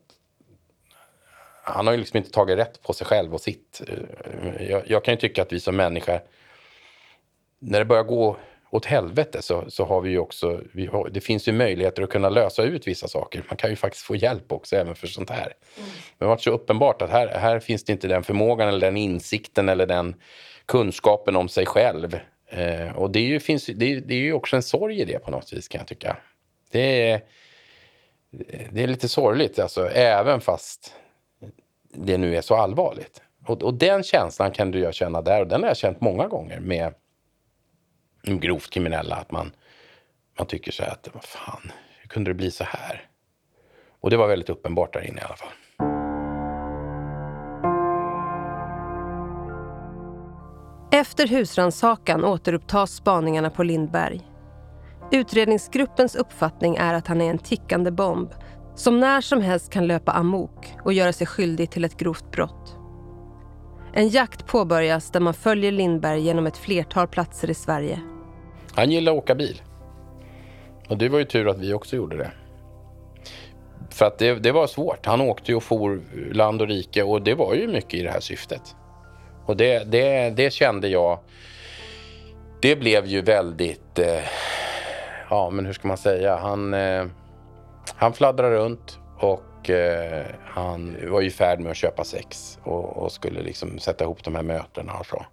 han 1.63 1.87
har 1.87 1.95
ju 1.95 1.99
liksom 1.99 2.17
inte 2.17 2.31
tagit 2.31 2.59
rätt 2.59 2.83
på 2.83 2.93
sig 2.93 3.07
själv 3.07 3.35
och 3.35 3.41
sitt. 3.41 3.83
Eh, 3.89 4.71
jag, 4.71 4.83
jag 4.91 5.05
kan 5.05 5.15
ju 5.15 5.21
tycka 5.21 5.43
att 5.43 5.53
vi 5.53 5.61
som 5.61 5.77
människor 5.77 6.21
när 7.59 7.79
det 7.79 7.85
börjar 7.85 8.05
gå 8.05 8.37
åt 8.71 8.85
helvete 8.85 9.43
så, 9.43 9.65
så 9.71 9.85
har 9.85 10.01
vi 10.01 10.11
ju 10.11 10.19
också, 10.19 10.61
vi 10.73 10.87
har, 10.87 11.09
det 11.09 11.21
finns 11.21 11.49
ju 11.49 11.53
möjligheter 11.53 12.03
att 12.03 12.11
kunna 12.11 12.29
lösa 12.29 12.63
ut 12.63 12.87
vissa 12.87 13.09
saker. 13.09 13.45
Man 13.49 13.57
kan 13.57 13.71
ju 13.71 13.77
faktiskt 13.77 14.05
få 14.05 14.17
hjälp 14.17 14.53
också 14.53 14.77
även 14.77 14.95
för 14.95 15.07
sånt 15.07 15.31
här. 15.31 15.53
Mm. 15.77 15.89
Det 16.19 16.25
har 16.25 16.29
varit 16.29 16.43
så 16.43 16.51
uppenbart 16.51 17.03
att 17.03 17.11
här, 17.11 17.29
här 17.29 17.61
finns 17.61 17.85
det 17.85 17.93
inte 17.93 18.09
den 18.09 18.23
förmågan 18.23 18.69
eller 18.69 18.81
den 18.81 18.97
insikten 18.97 19.69
eller 19.69 19.87
den 19.87 20.15
kunskapen 20.67 21.37
om 21.37 21.49
sig 21.49 21.67
själv. 21.67 22.21
Eh, 22.49 22.97
och 22.97 23.11
det 23.11 23.19
är, 23.19 23.27
ju, 23.27 23.41
finns, 23.41 23.67
det, 23.67 23.93
är, 23.93 24.01
det 24.01 24.15
är 24.15 24.19
ju 24.19 24.33
också 24.33 24.57
en 24.57 24.63
sorg 24.63 25.01
i 25.01 25.05
det 25.05 25.19
på 25.19 25.31
något 25.31 25.53
vis 25.53 25.69
kan 25.69 25.79
jag 25.79 25.89
tycka. 25.89 26.17
Det 26.71 27.11
är, 27.11 27.21
det 28.71 28.83
är 28.83 28.87
lite 28.87 29.09
sorgligt 29.09 29.59
alltså, 29.59 29.89
även 29.91 30.41
fast 30.41 30.93
det 31.95 32.19
nu 32.19 32.37
är 32.37 32.41
så 32.41 32.55
allvarligt. 32.55 33.23
Och, 33.47 33.63
och 33.63 33.75
den 33.75 34.03
känslan 34.03 34.51
kan 34.51 34.71
du 34.71 34.79
jag 34.81 34.95
känna 34.95 35.23
där 35.23 35.41
och 35.41 35.47
den 35.47 35.63
har 35.63 35.69
jag 35.69 35.77
känt 35.77 36.01
många 36.01 36.27
gånger 36.29 36.61
med 36.61 36.95
grovt 38.37 38.71
kriminella. 38.71 39.17
Att 39.17 39.31
man, 39.31 39.53
man 40.39 40.47
tycker 40.47 40.73
så 40.73 40.83
här 40.83 40.91
att, 40.91 41.09
vad 41.15 41.25
fan, 41.25 41.73
hur 42.01 42.09
kunde 42.09 42.31
det 42.31 42.35
bli 42.35 42.51
så 42.51 42.65
här? 42.65 43.09
Och 44.01 44.11
det 44.11 44.17
var 44.17 44.29
väldigt 44.29 44.51
uppenbart 44.51 44.93
där 44.93 45.09
inne 45.09 45.21
i 45.21 45.25
alla 45.25 45.37
fall. 45.37 45.53
Efter 50.93 51.27
husransakan 51.27 52.25
återupptas 52.25 52.93
spaningarna 52.93 53.51
på 53.51 53.63
Lindberg. 53.63 54.21
Utredningsgruppens 55.13 56.17
uppfattning 56.17 56.77
är 56.77 56.95
att 56.95 57.07
han 57.07 57.21
är 57.21 57.31
en 57.31 57.39
tickande 57.39 57.91
bomb 57.91 58.31
som 58.75 59.01
när 59.01 59.21
som 59.21 59.41
helst 59.41 59.73
kan 59.73 59.87
löpa 59.87 60.13
amok 60.13 60.75
och 60.85 60.93
göra 60.93 61.13
sig 61.13 61.27
skyldig 61.27 61.71
till 61.71 61.85
ett 61.85 61.97
grovt 61.97 62.31
brott. 62.31 62.77
En 63.93 64.09
jakt 64.09 64.47
påbörjas 64.47 65.11
där 65.11 65.21
man 65.21 65.35
följer 65.35 65.73
Lindberg 65.73 66.21
genom 66.21 66.47
ett 66.47 66.57
flertal 66.57 67.09
platser 67.09 67.51
i 67.51 67.55
Sverige. 67.55 68.01
Han 68.79 68.91
gillar 68.91 69.13
att 69.13 69.19
åka 69.19 69.35
bil. 69.35 69.63
Och 70.89 70.99
det 70.99 71.09
var 71.09 71.19
ju 71.19 71.25
tur 71.25 71.49
att 71.49 71.59
vi 71.59 71.73
också 71.73 71.97
gjorde 71.97 72.17
det. 72.17 72.31
För 73.91 74.07
att 74.07 74.19
det, 74.19 74.35
det 74.35 74.53
var 74.53 74.67
svårt. 74.67 75.07
Han 75.07 75.21
åkte 75.21 75.53
ju 75.53 75.57
och 75.57 75.63
for 75.63 76.01
land 76.33 76.63
och 76.63 76.69
rike 76.69 77.03
och 77.03 77.23
det 77.23 77.35
var 77.35 77.55
ju 77.55 77.69
mycket 77.69 77.95
i 77.95 78.03
det 78.03 78.11
här 78.11 78.21
syftet. 78.21 78.77
Och 79.47 79.57
det, 79.57 79.85
det, 79.85 80.31
det 80.31 80.53
kände 80.53 80.89
jag, 80.89 81.19
det 82.63 82.77
blev 82.77 83.07
ju 83.07 83.21
väldigt, 83.21 83.99
eh, 83.99 84.23
ja 85.31 85.51
men 85.51 85.67
hur 85.67 85.73
ska 85.73 85.89
man 85.89 85.97
säga, 85.97 86.37
han, 86.37 86.75
eh, 86.75 87.07
han 87.95 88.13
fladdrade 88.13 88.57
runt 88.57 88.99
och 89.19 89.71
eh, 89.71 90.27
han 90.45 90.97
var 91.11 91.23
i 91.23 91.31
färd 91.31 91.61
med 91.61 91.71
att 91.71 91.77
köpa 91.77 92.05
sex 92.05 92.59
och, 92.63 92.97
och, 92.97 93.13
skulle 93.13 93.43
liksom 93.43 93.79
sätta 93.79 94.05
ihop 94.05 94.25
de 94.25 94.35
här 94.35 94.43
mötena 94.43 94.93
och 94.93 95.07
så. 95.07 95.27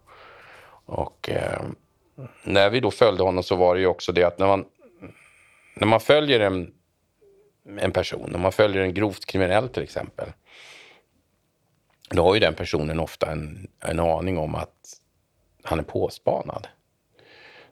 Och 0.86 1.30
eh, 1.30 1.62
när 2.44 2.70
vi 2.70 2.80
då 2.80 2.92
följde 2.92 3.24
honom 3.24 3.44
så 3.44 3.56
var 3.56 3.76
det 3.76 3.82
ju 3.82 3.88
också 3.88 4.12
det 4.12 4.24
att 4.24 4.40
när 4.40 4.48
man, 4.48 4.66
när 5.76 5.88
man 5.88 6.00
följer 6.00 6.40
en, 6.40 6.74
en 7.80 7.92
person, 7.92 8.36
Om 8.36 8.42
man 8.42 8.52
följer 8.52 8.82
en 8.82 8.94
grovt 8.94 9.26
kriminell 9.26 9.70
till 9.70 9.84
exempel, 9.84 10.30
då 12.10 12.24
har 12.24 12.34
ju 12.34 12.40
den 12.40 12.54
personen 12.54 13.00
ofta 13.00 13.32
en, 13.32 13.68
en 13.80 14.00
aning 14.00 14.38
om 14.38 14.56
att 14.56 15.00
han 15.64 15.80
är 15.80 15.84
påspanad. 15.84 16.68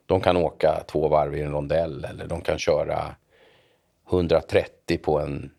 De 0.06 0.20
kan 0.20 0.36
åka 0.36 0.84
två 0.86 1.08
varv 1.08 1.36
i 1.36 1.40
en 1.40 1.52
rondell 1.52 2.04
eller 2.04 2.26
de 2.26 2.40
kan 2.40 2.58
köra 2.58 3.14
130 4.10 4.98
på 4.98 5.20
en 5.20 5.50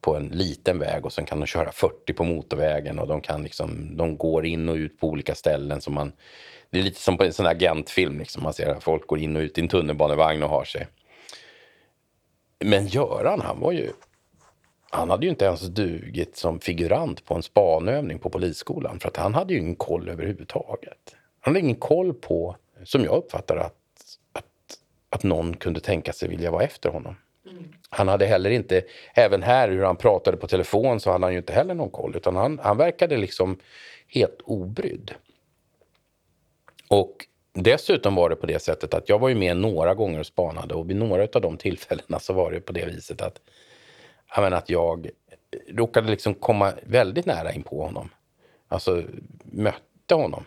på 0.00 0.16
en 0.16 0.28
liten 0.28 0.78
väg 0.78 1.06
och 1.06 1.12
sen 1.12 1.24
kan 1.24 1.40
de 1.40 1.46
köra 1.46 1.72
40 1.72 2.12
på 2.12 2.24
motorvägen 2.24 2.98
och 2.98 3.06
de 3.06 3.20
kan 3.20 3.42
liksom, 3.42 3.96
de 3.96 4.16
går 4.16 4.46
in 4.46 4.68
och 4.68 4.74
ut 4.74 5.00
på 5.00 5.08
olika 5.08 5.34
ställen 5.34 5.80
som 5.80 5.94
man 5.94 6.12
det 6.70 6.78
är 6.78 6.82
lite 6.82 7.00
som 7.00 7.16
på 7.16 7.24
en 7.24 7.32
sån 7.32 7.46
agentfilm. 7.46 8.18
Liksom. 8.18 8.42
Man 8.42 8.54
ser 8.54 8.68
att 8.68 8.84
folk 8.84 9.06
går 9.06 9.18
in 9.18 9.36
och 9.36 9.40
ut 9.40 9.58
i 9.58 9.60
en 9.60 9.68
tunnelbanevagn 9.68 10.42
och 10.42 10.48
har 10.48 10.64
sig. 10.64 10.86
Men 12.64 12.86
Göran, 12.86 13.40
han 13.40 13.60
var 13.60 13.72
ju... 13.72 13.90
Han 14.92 15.10
hade 15.10 15.26
ju 15.26 15.30
inte 15.30 15.44
ens 15.44 15.60
dugit 15.60 16.36
som 16.36 16.60
figurant 16.60 17.24
på 17.24 17.34
en 17.34 17.42
spanövning 17.42 18.18
på 18.18 18.30
polisskolan. 18.30 19.00
För 19.00 19.08
att 19.08 19.16
han 19.16 19.34
hade 19.34 19.54
ju 19.54 19.60
ingen 19.60 19.76
koll 19.76 20.08
överhuvudtaget. 20.08 21.16
Han 21.40 21.54
hade 21.54 21.64
ingen 21.64 21.76
koll 21.76 22.14
på, 22.14 22.56
som 22.84 23.04
jag 23.04 23.16
uppfattar 23.16 23.56
att, 23.56 23.74
att, 24.32 24.44
att 25.10 25.22
någon 25.22 25.56
kunde 25.56 25.80
tänka 25.80 26.12
sig 26.12 26.28
vilja 26.28 26.50
vara 26.50 26.64
efter 26.64 26.90
honom. 26.90 27.16
Mm. 27.50 27.64
Han 27.90 28.08
hade 28.08 28.26
heller 28.26 28.50
inte, 28.50 28.82
även 29.14 29.42
här 29.42 29.68
hur 29.68 29.82
han 29.82 29.96
pratade 29.96 30.36
på 30.36 30.46
telefon 30.46 31.00
så 31.00 31.10
hade 31.12 31.26
han 31.26 31.32
ju 31.32 31.38
inte 31.38 31.52
heller 31.52 31.74
någon 31.74 31.90
koll. 31.90 32.16
Utan 32.16 32.36
han, 32.36 32.58
han 32.62 32.76
verkade 32.76 33.16
liksom 33.16 33.58
helt 34.08 34.40
obrydd. 34.44 35.14
Och 36.90 37.26
dessutom 37.52 38.14
var 38.14 38.28
det 38.28 38.36
på 38.36 38.46
det 38.46 38.58
sättet 38.58 38.94
att 38.94 39.08
jag 39.08 39.18
var 39.18 39.28
ju 39.28 39.34
med 39.34 39.56
några 39.56 39.94
gånger 39.94 40.20
och 40.20 40.26
spanade 40.26 40.74
och 40.74 40.90
vid 40.90 40.96
några 40.96 41.22
av 41.22 41.40
de 41.40 41.56
tillfällena 41.56 42.18
så 42.18 42.32
var 42.32 42.52
det 42.52 42.60
på 42.60 42.72
det 42.72 42.86
viset 42.86 43.22
att, 43.22 43.40
jag 44.34 44.42
menar, 44.42 44.56
att 44.56 44.70
jag 44.70 45.10
råkade 45.68 46.10
liksom 46.10 46.34
komma 46.34 46.72
väldigt 46.82 47.26
nära 47.26 47.52
in 47.52 47.62
på 47.62 47.82
honom. 47.82 48.08
Alltså 48.68 49.02
mötte 49.42 50.14
honom. 50.14 50.44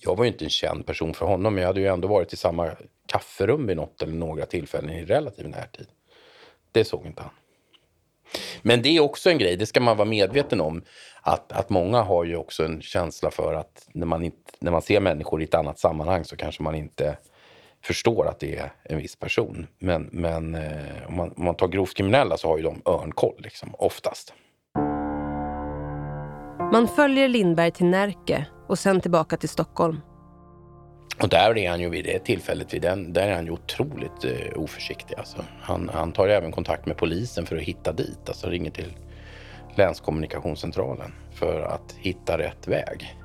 Jag 0.00 0.16
var 0.16 0.24
ju 0.24 0.30
inte 0.30 0.44
en 0.44 0.50
känd 0.50 0.86
person 0.86 1.14
för 1.14 1.26
honom, 1.26 1.54
men 1.54 1.62
jag 1.62 1.68
hade 1.68 1.80
ju 1.80 1.86
ändå 1.86 2.08
varit 2.08 2.32
i 2.32 2.36
samma 2.36 2.70
kafferum 3.06 3.66
vid 3.66 3.76
något 3.76 4.02
eller 4.02 4.14
några 4.14 4.46
tillfällen 4.46 4.90
i 4.90 5.04
relativ 5.04 5.48
närtid. 5.48 5.86
Det 6.72 6.84
såg 6.84 7.06
inte 7.06 7.22
han. 7.22 7.32
Men 8.62 8.82
det 8.82 8.96
är 8.96 9.00
också 9.00 9.30
en 9.30 9.38
grej, 9.38 9.56
det 9.56 9.66
ska 9.66 9.80
man 9.80 9.96
vara 9.96 10.08
medveten 10.08 10.60
om. 10.60 10.82
Att, 11.24 11.52
att 11.52 11.70
många 11.70 12.02
har 12.02 12.24
ju 12.24 12.36
också 12.36 12.64
en 12.64 12.82
känsla 12.82 13.30
för 13.30 13.54
att 13.54 13.88
när 13.92 14.06
man, 14.06 14.24
inte, 14.24 14.52
när 14.58 14.70
man 14.70 14.82
ser 14.82 15.00
människor 15.00 15.40
i 15.40 15.44
ett 15.44 15.54
annat 15.54 15.78
sammanhang 15.78 16.24
så 16.24 16.36
kanske 16.36 16.62
man 16.62 16.74
inte 16.74 17.16
förstår 17.84 18.28
att 18.28 18.40
det 18.40 18.56
är 18.56 18.72
en 18.82 18.98
viss 18.98 19.16
person. 19.16 19.66
Men, 19.78 20.08
men 20.12 20.54
eh, 20.54 21.08
om, 21.08 21.16
man, 21.16 21.32
om 21.36 21.44
man 21.44 21.54
tar 21.54 21.68
grovt 21.68 21.94
kriminella 21.94 22.36
så 22.36 22.48
har 22.48 22.56
ju 22.56 22.62
de 22.62 22.82
örnkoll, 22.84 23.34
liksom, 23.38 23.74
oftast. 23.78 24.34
Man 26.72 26.88
följer 26.88 27.28
Lindberg 27.28 27.70
till 27.70 27.86
Närke 27.86 28.46
och 28.68 28.78
sen 28.78 29.00
tillbaka 29.00 29.36
till 29.36 29.48
Stockholm. 29.48 30.00
Och 31.22 31.28
där 31.28 31.58
är 31.58 31.70
han 31.70 31.80
ju 31.80 31.88
vid 31.88 32.04
det 32.04 32.18
tillfället, 32.18 32.74
vid 32.74 32.82
den, 32.82 33.12
där 33.12 33.28
är 33.28 33.34
han 33.34 33.44
ju 33.44 33.50
otroligt 33.50 34.24
eh, 34.24 34.62
oförsiktig. 34.62 35.14
Alltså. 35.18 35.44
Han, 35.60 35.90
han 35.94 36.12
tar 36.12 36.28
även 36.28 36.52
kontakt 36.52 36.86
med 36.86 36.96
polisen 36.96 37.46
för 37.46 37.56
att 37.56 37.62
hitta 37.62 37.92
dit, 37.92 38.28
alltså 38.28 38.48
ringer 38.48 38.70
till 38.70 38.92
länskommunikationscentralen 39.78 41.12
för 41.34 41.60
att 41.60 41.94
hitta 41.98 42.38
rätt 42.38 42.68
väg. 42.68 43.16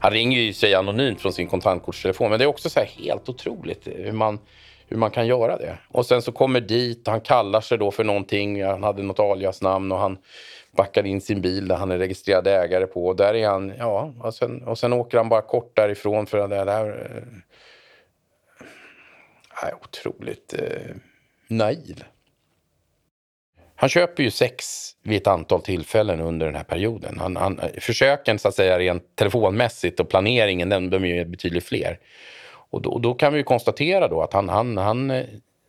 Han 0.00 0.12
ringer 0.12 0.40
ju 0.40 0.52
sig 0.52 0.74
anonymt 0.74 1.20
från 1.20 1.32
sin 1.32 1.48
kontantkortstelefon, 1.48 2.30
men 2.30 2.38
det 2.38 2.44
är 2.44 2.48
också 2.48 2.70
så 2.70 2.80
helt 2.80 3.28
otroligt 3.28 3.86
hur 3.86 4.12
man, 4.12 4.38
hur 4.88 4.96
man 4.96 5.10
kan 5.10 5.26
göra 5.26 5.56
det. 5.56 5.78
Och 5.88 6.06
sen 6.06 6.22
så 6.22 6.32
kommer 6.32 6.60
dit, 6.60 7.06
han 7.06 7.20
kallar 7.20 7.60
sig 7.60 7.78
då 7.78 7.90
för 7.90 8.04
någonting, 8.04 8.64
han 8.64 8.82
hade 8.82 9.02
något 9.02 9.20
aliasnamn 9.20 9.92
och 9.92 9.98
han 9.98 10.18
backar 10.76 11.06
in 11.06 11.20
sin 11.20 11.40
bil 11.40 11.68
där 11.68 11.76
han 11.76 11.90
är 11.90 11.98
registrerad 11.98 12.46
ägare 12.46 12.86
på. 12.86 13.06
Och 13.06 13.16
där 13.16 13.34
är 13.34 13.48
han, 13.48 13.72
ja, 13.78 14.12
och 14.20 14.34
sen, 14.34 14.62
och 14.62 14.78
sen 14.78 14.92
åker 14.92 15.18
han 15.18 15.28
bara 15.28 15.42
kort 15.42 15.76
därifrån 15.76 16.26
för 16.26 16.48
det 16.48 16.64
där... 16.64 16.88
Äh, 19.62 19.68
eh, 19.68 19.74
otroligt 19.82 20.54
eh, 20.58 20.96
naiv. 21.48 22.04
Han 23.76 23.88
köper 23.88 24.22
ju 24.22 24.30
sex 24.30 24.90
vid 25.02 25.16
ett 25.16 25.26
antal 25.26 25.62
tillfällen 25.62 26.20
under 26.20 26.46
den 26.46 26.54
här 26.54 26.64
perioden. 26.64 27.18
Han, 27.18 27.36
han, 27.36 27.60
försöken 27.80 28.38
så 28.38 28.48
att 28.48 28.54
säga 28.54 28.78
rent 28.78 29.16
telefonmässigt 29.16 30.00
och 30.00 30.08
planeringen, 30.08 30.68
den, 30.68 30.90
de 30.90 31.04
är 31.04 31.08
ju 31.08 31.24
betydligt 31.24 31.64
fler. 31.64 31.98
Och 32.70 32.82
då, 32.82 32.98
då 32.98 33.14
kan 33.14 33.32
vi 33.32 33.42
konstatera 33.42 34.08
då 34.08 34.22
att 34.22 34.32
han, 34.32 34.48
han, 34.48 34.76
han 34.76 35.12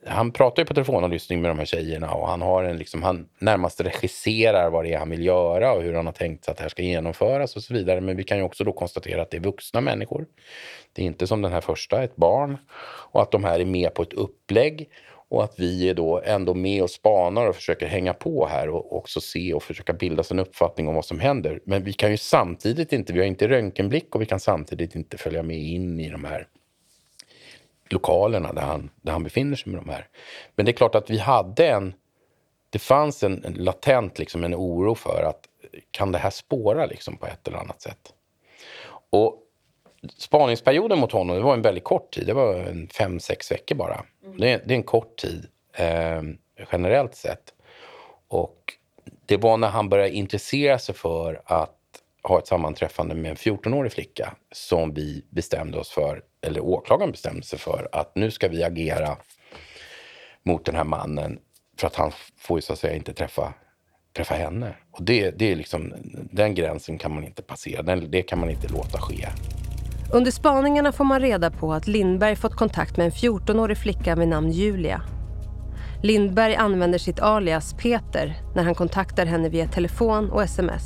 han 0.07 0.31
pratar 0.31 0.61
ju 0.61 0.65
på 0.65 0.73
telefonavlyssning 0.73 1.41
med 1.41 1.51
de 1.51 1.59
här 1.59 1.65
tjejerna 1.65 2.13
och 2.13 2.27
han, 2.27 2.41
har 2.41 2.63
en, 2.63 2.77
liksom, 2.77 3.03
han 3.03 3.27
närmast 3.39 3.81
regisserar 3.81 4.69
vad 4.69 4.85
det 4.85 4.93
är 4.93 4.97
han 4.97 5.09
vill 5.09 5.25
göra 5.25 5.73
och 5.73 5.83
hur 5.83 5.93
han 5.93 6.05
har 6.05 6.13
tänkt 6.13 6.45
sig 6.45 6.51
att 6.51 6.57
det 6.57 6.63
här 6.63 6.69
ska 6.69 6.81
genomföras 6.81 7.55
och 7.55 7.63
så 7.63 7.73
vidare. 7.73 8.01
Men 8.01 8.17
vi 8.17 8.23
kan 8.23 8.37
ju 8.37 8.43
också 8.43 8.63
då 8.63 8.71
konstatera 8.71 9.21
att 9.21 9.31
det 9.31 9.37
är 9.37 9.41
vuxna 9.41 9.81
människor. 9.81 10.25
Det 10.93 11.01
är 11.01 11.05
inte 11.05 11.27
som 11.27 11.41
den 11.41 11.51
här 11.51 11.61
första, 11.61 12.03
ett 12.03 12.15
barn. 12.15 12.57
Och 13.11 13.21
att 13.21 13.31
de 13.31 13.43
här 13.43 13.59
är 13.59 13.65
med 13.65 13.93
på 13.93 14.01
ett 14.01 14.13
upplägg 14.13 14.89
och 15.29 15.43
att 15.43 15.59
vi 15.59 15.89
är 15.89 15.93
då 15.93 16.21
ändå 16.21 16.53
med 16.53 16.83
och 16.83 16.89
spanar 16.89 17.47
och 17.47 17.55
försöker 17.55 17.87
hänga 17.87 18.13
på 18.13 18.47
här 18.47 18.69
och 18.69 18.97
också 18.97 19.21
se 19.21 19.53
och 19.53 19.63
försöka 19.63 19.93
bilda 19.93 20.23
sig 20.23 20.35
en 20.35 20.39
uppfattning 20.39 20.87
om 20.87 20.95
vad 20.95 21.05
som 21.05 21.19
händer. 21.19 21.61
Men 21.65 21.83
vi 21.83 21.93
kan 21.93 22.11
ju 22.11 22.17
samtidigt 22.17 22.93
inte, 22.93 23.13
vi 23.13 23.19
har 23.19 23.25
inte 23.25 23.47
röntgenblick 23.47 24.15
och 24.15 24.21
vi 24.21 24.25
kan 24.25 24.39
samtidigt 24.39 24.95
inte 24.95 25.17
följa 25.17 25.43
med 25.43 25.57
in 25.57 25.99
i 25.99 26.09
de 26.09 26.23
här 26.23 26.47
lokalerna 27.89 28.53
där 28.53 28.61
han, 28.61 28.89
där 29.01 29.11
han 29.11 29.23
befinner 29.23 29.55
sig 29.55 29.71
med 29.71 29.81
de 29.81 29.89
här. 29.89 30.07
Men 30.55 30.65
det 30.65 30.71
är 30.71 30.73
klart 30.73 30.95
att 30.95 31.09
vi 31.09 31.17
hade 31.17 31.67
en... 31.67 31.93
Det 32.69 32.79
fanns 32.79 33.23
en, 33.23 33.45
en 33.45 33.53
latent 33.53 34.19
liksom 34.19 34.43
en 34.43 34.55
oro 34.55 34.95
för 34.95 35.23
att 35.23 35.39
kan 35.91 36.11
det 36.11 36.17
här 36.17 36.29
spåra 36.29 36.85
liksom 36.85 37.17
på 37.17 37.25
ett 37.25 37.47
eller 37.47 37.57
annat 37.57 37.81
sätt? 37.81 38.13
Och 39.09 39.43
spaningsperioden 40.17 40.99
mot 40.99 41.11
honom 41.11 41.35
det 41.35 41.43
var 41.43 41.53
en 41.53 41.61
väldigt 41.61 41.83
kort 41.83 42.13
tid. 42.13 42.27
Det 42.27 42.33
var 42.33 42.55
en 42.55 42.87
fem, 42.87 43.19
sex 43.19 43.51
veckor 43.51 43.75
bara. 43.75 44.03
Mm. 44.25 44.37
Det, 44.37 44.51
är, 44.51 44.61
det, 44.65 44.73
är 44.73 44.77
en 44.77 44.83
kort 44.83 45.17
tid 45.17 45.47
eh, 45.77 46.21
generellt 46.71 47.15
sett. 47.15 47.53
Och 48.27 48.73
det 49.25 49.37
var 49.37 49.57
när 49.57 49.67
han 49.67 49.89
började 49.89 50.09
intressera 50.09 50.79
sig 50.79 50.95
för 50.95 51.41
att 51.45 51.73
ha 52.23 52.39
ett 52.39 52.47
sammanträffande 52.47 53.15
med 53.15 53.31
en 53.31 53.37
14-årig 53.37 53.91
flicka 53.91 54.35
som 54.51 54.93
vi 54.93 55.25
bestämde 55.29 55.79
oss 55.79 55.89
för, 55.89 56.21
eller 56.41 56.61
åklagaren 56.61 57.11
bestämde 57.11 57.43
sig 57.43 57.59
för, 57.59 57.89
att 57.91 58.15
nu 58.15 58.31
ska 58.31 58.47
vi 58.47 58.63
agera 58.63 59.17
mot 60.43 60.65
den 60.65 60.75
här 60.75 60.83
mannen 60.83 61.39
för 61.79 61.87
att 61.87 61.95
han 61.95 62.11
får 62.37 62.57
ju 62.57 62.61
så 62.61 62.73
att 62.73 62.79
säga 62.79 62.95
inte 62.95 63.13
träffa, 63.13 63.53
träffa 64.13 64.35
henne. 64.35 64.75
Och 64.91 65.03
det, 65.03 65.31
det 65.31 65.51
är 65.51 65.55
liksom, 65.55 65.93
den 66.31 66.55
gränsen 66.55 66.97
kan 66.97 67.13
man 67.13 67.23
inte 67.23 67.41
passera, 67.41 67.81
den, 67.81 68.11
det 68.11 68.21
kan 68.21 68.39
man 68.39 68.49
inte 68.49 68.67
låta 68.67 69.01
ske. 69.01 69.27
Under 70.13 70.31
spaningarna 70.31 70.91
får 70.91 71.03
man 71.03 71.19
reda 71.19 71.51
på 71.51 71.73
att 71.73 71.87
Lindberg 71.87 72.35
fått 72.35 72.55
kontakt 72.55 72.97
med 72.97 73.05
en 73.05 73.11
14-årig 73.11 73.77
flicka 73.77 74.15
vid 74.15 74.27
namn 74.27 74.51
Julia. 74.51 75.01
Lindberg 76.03 76.55
använder 76.55 76.99
sitt 76.99 77.19
alias 77.19 77.73
Peter 77.73 78.35
när 78.55 78.63
han 78.63 78.75
kontaktar 78.75 79.25
henne 79.25 79.49
via 79.49 79.67
telefon 79.67 80.29
och 80.29 80.43
sms. 80.43 80.83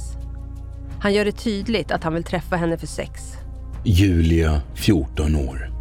Han 1.02 1.14
gör 1.14 1.26
det 1.26 1.32
tydligt 1.32 1.92
att 1.92 2.04
han 2.04 2.14
vill 2.14 2.24
träffa 2.24 2.56
henne 2.56 2.78
för 2.78 2.88
sex. 2.88 3.22
Julia, 3.86 4.62
14 4.76 5.36
år. 5.36 5.72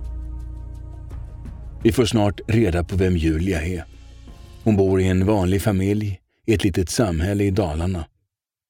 Vi 1.83 1.93
får 1.93 2.05
snart 2.05 2.41
reda 2.49 2.85
på 2.85 2.97
vem 2.97 3.17
Julia 3.17 3.63
är. 3.63 3.85
Hon 4.65 4.77
bor 4.77 5.01
i 5.01 5.09
en 5.09 5.27
vanlig 5.27 5.63
familj 5.63 6.21
i 6.47 6.55
ett 6.55 6.65
litet 6.65 6.91
samhälle 6.91 7.45
i 7.45 7.51
Dalarna. 7.51 8.05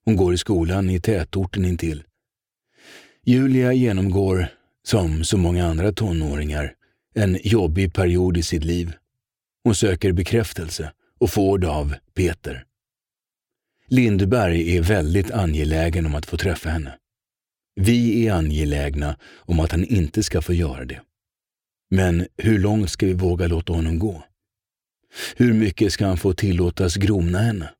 Hon 0.04 0.16
går 0.16 0.35
i 0.35 0.38
skolan 0.38 0.90
i 0.90 1.00
tätorten 1.00 1.64
intill. 1.64 2.02
Julia 3.24 3.72
genomgår, 3.72 4.48
som 4.86 5.24
så 5.24 5.36
många 5.36 5.66
andra 5.66 5.92
tonåringar, 5.92 6.74
en 7.14 7.38
jobbig 7.42 7.94
period 7.94 8.36
i 8.36 8.42
sitt 8.42 8.64
liv. 8.64 8.92
Hon 9.64 9.74
söker 9.74 10.12
bekräftelse 10.12 10.92
och 11.18 11.30
får 11.30 11.58
det 11.58 11.68
av 11.68 11.94
Peter. 12.14 12.64
Lindberg 13.88 14.76
är 14.76 14.82
väldigt 14.82 15.30
angelägen 15.30 16.06
om 16.06 16.14
att 16.14 16.26
få 16.26 16.36
träffa 16.36 16.68
henne. 16.68 16.98
Vi 17.74 18.26
är 18.26 18.32
angelägna 18.32 19.16
om 19.36 19.60
att 19.60 19.72
han 19.72 19.84
inte 19.84 20.22
ska 20.22 20.42
få 20.42 20.52
göra 20.52 20.84
det. 20.84 21.00
Men 21.90 22.26
hur 22.36 22.58
långt 22.58 22.90
ska 22.90 23.06
vi 23.06 23.12
våga 23.12 23.46
låta 23.46 23.72
honom 23.72 23.98
gå? 23.98 24.24
Hur 25.36 25.52
mycket 25.52 25.92
ska 25.92 26.06
han 26.06 26.16
få 26.16 26.32
tillåtas 26.32 26.96
grona 26.96 27.38
henne? 27.38 27.70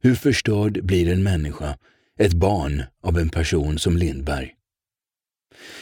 Hur 0.00 0.14
förstörd 0.14 0.84
blir 0.84 1.12
en 1.12 1.22
människa, 1.22 1.78
ett 2.18 2.32
barn 2.32 2.82
av 3.02 3.18
en 3.18 3.28
person 3.28 3.78
som 3.78 3.96
Lindberg? 3.96 4.57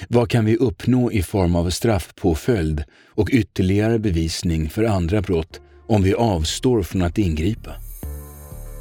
Vad 0.09 0.31
kan 0.31 0.45
vi 0.45 0.57
uppnå 0.57 1.13
i 1.13 1.23
form 1.23 1.57
av 1.57 1.71
straffpåföljd 1.71 2.85
och 3.15 3.29
ytterligare 3.33 3.99
bevisning 3.99 4.71
för 4.71 4.85
andra 4.85 5.21
brott 5.21 5.61
om 5.89 6.03
vi 6.03 6.15
avstår 6.15 6.83
från 6.83 7.03
att 7.03 7.19
ingripa? 7.19 7.71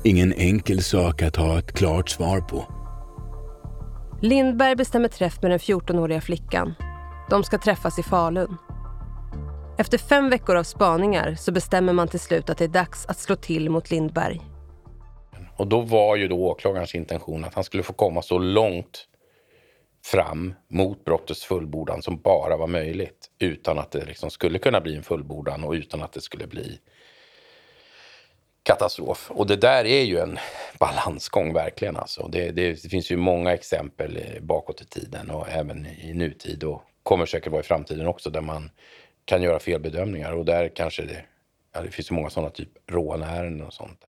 Ingen 0.04 0.34
enkel 0.34 0.84
sak 0.84 1.22
att 1.22 1.36
ha 1.36 1.60
ett 1.60 1.72
klart 1.72 2.10
svar 2.10 2.42
på. 2.42 2.66
Lindberg 4.22 4.76
bestämmer 4.76 5.08
träff 5.08 5.42
med 5.42 5.52
den 5.52 5.60
14-åriga 5.60 6.22
flickan. 6.22 6.74
De 7.30 7.44
ska 7.44 7.58
träffas 7.58 8.00
i 8.00 8.04
Falun. 8.04 8.58
Efter 9.78 9.98
fem 9.98 10.30
veckor 10.30 10.56
av 10.56 10.64
spaningar 10.64 11.36
så 11.36 11.52
bestämmer 11.52 11.94
man 11.94 12.08
till 12.08 12.20
slut 12.20 12.50
att 12.50 12.58
det 12.58 12.64
är 12.64 12.70
dags 12.70 13.06
att 13.06 13.20
slå 13.20 13.36
till 13.36 13.70
mot 13.70 13.92
Lindberg. 13.92 14.42
Och 15.58 15.68
då 15.68 15.82
var 15.82 16.16
ju 16.16 16.28
då 16.28 16.36
åklagarens 16.36 16.96
intention 16.96 17.46
att 17.46 17.54
han 17.54 17.64
skulle 17.64 17.84
få 17.84 17.94
komma 17.94 18.22
så 18.22 18.38
långt 18.38 19.08
fram 20.06 20.54
mot 20.68 21.06
brottets 21.06 21.44
fullbordan 21.44 22.02
som 22.02 22.22
bara 22.22 22.58
var 22.58 22.68
möjligt 22.68 23.30
utan 23.40 23.80
att 23.80 23.92
det 23.92 24.06
liksom 24.06 24.32
skulle 24.32 24.60
kunna 24.60 24.82
bli 24.82 24.96
en 24.96 25.04
fullbordan 25.04 25.64
och 25.64 25.72
utan 25.72 26.04
att 26.04 26.14
det 26.14 26.22
skulle 26.22 26.48
bli 26.48 26.80
katastrof. 28.64 29.32
Och 29.32 29.48
det 29.48 29.56
där 29.56 29.86
är 29.86 30.04
ju 30.04 30.20
en 30.20 30.38
balansgång 30.80 31.54
verkligen. 31.54 31.96
Alltså. 31.96 32.28
Det, 32.28 32.52
det, 32.52 32.84
det, 32.84 32.90
finns 32.90 33.12
ju 33.12 33.18
många 33.18 33.54
exempel 33.54 34.18
eh, 34.18 34.42
bakåt 34.42 34.82
i 34.82 34.86
tiden 34.86 35.30
och 35.30 35.50
även 35.50 35.86
i 35.86 36.14
nutid 36.14 36.64
och 36.64 36.82
kommer 37.04 37.26
säkert 37.26 37.52
vara 37.52 37.62
i 37.62 37.66
framtiden 37.66 38.08
också 38.08 38.30
där 38.30 38.42
man 38.42 38.70
kan 39.26 39.42
göra 39.42 39.60
felbedömningar 39.60 40.32
och 40.32 40.46
där 40.46 40.72
kanske 40.76 41.06
det, 41.06 41.26
ja, 41.74 41.82
det 41.82 41.92
finns 41.92 42.12
ju 42.12 42.16
många 42.16 42.30
sådana 42.30 42.50
typ 42.50 42.70
rånärenden 42.92 43.68
och 43.68 43.74
sånt. 43.74 44.00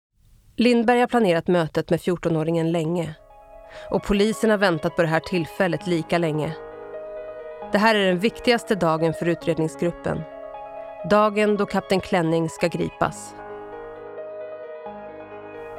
Lindberg 0.55 0.99
har 0.99 1.07
planerat 1.07 1.47
mötet 1.47 1.89
med 1.89 1.99
14-åringen 1.99 2.71
länge 2.71 3.15
och 3.89 4.03
polisen 4.03 4.49
har 4.49 4.57
väntat 4.57 4.95
på 4.95 5.01
det 5.01 5.07
här 5.07 5.19
tillfället 5.19 5.87
lika 5.87 6.17
länge. 6.17 6.55
Det 7.71 7.77
här 7.77 7.95
är 7.95 8.07
den 8.07 8.19
viktigaste 8.19 8.75
dagen 8.75 9.13
för 9.13 9.25
utredningsgruppen. 9.27 10.21
Dagen 11.09 11.57
då 11.57 11.65
kapten 11.65 11.99
Klänning 11.99 12.49
ska 12.49 12.67
gripas. 12.67 13.35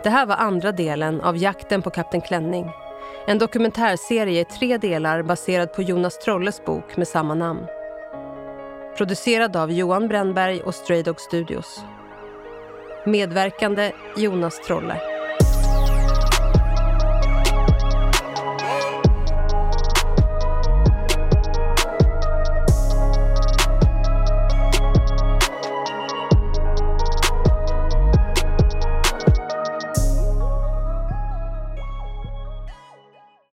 Det 0.02 0.10
här 0.10 0.26
var 0.26 0.36
andra 0.36 0.72
delen 0.72 1.20
av 1.20 1.36
Jakten 1.36 1.82
på 1.82 1.90
kapten 1.90 2.20
Klänning. 2.20 2.70
En 3.26 3.38
dokumentärserie 3.38 4.40
i 4.40 4.44
tre 4.44 4.78
delar 4.78 5.22
baserad 5.22 5.72
på 5.72 5.82
Jonas 5.82 6.18
Trolles 6.18 6.64
bok 6.64 6.96
med 6.96 7.08
samma 7.08 7.34
namn. 7.34 7.66
Producerad 8.96 9.56
av 9.56 9.72
Johan 9.72 10.08
Brännberg 10.08 10.60
och 10.60 10.74
Stray 10.74 11.02
Dog 11.02 11.20
Studios. 11.20 11.84
Medverkande 13.06 13.92
Jonas 14.16 14.60
Trolle. 14.66 15.07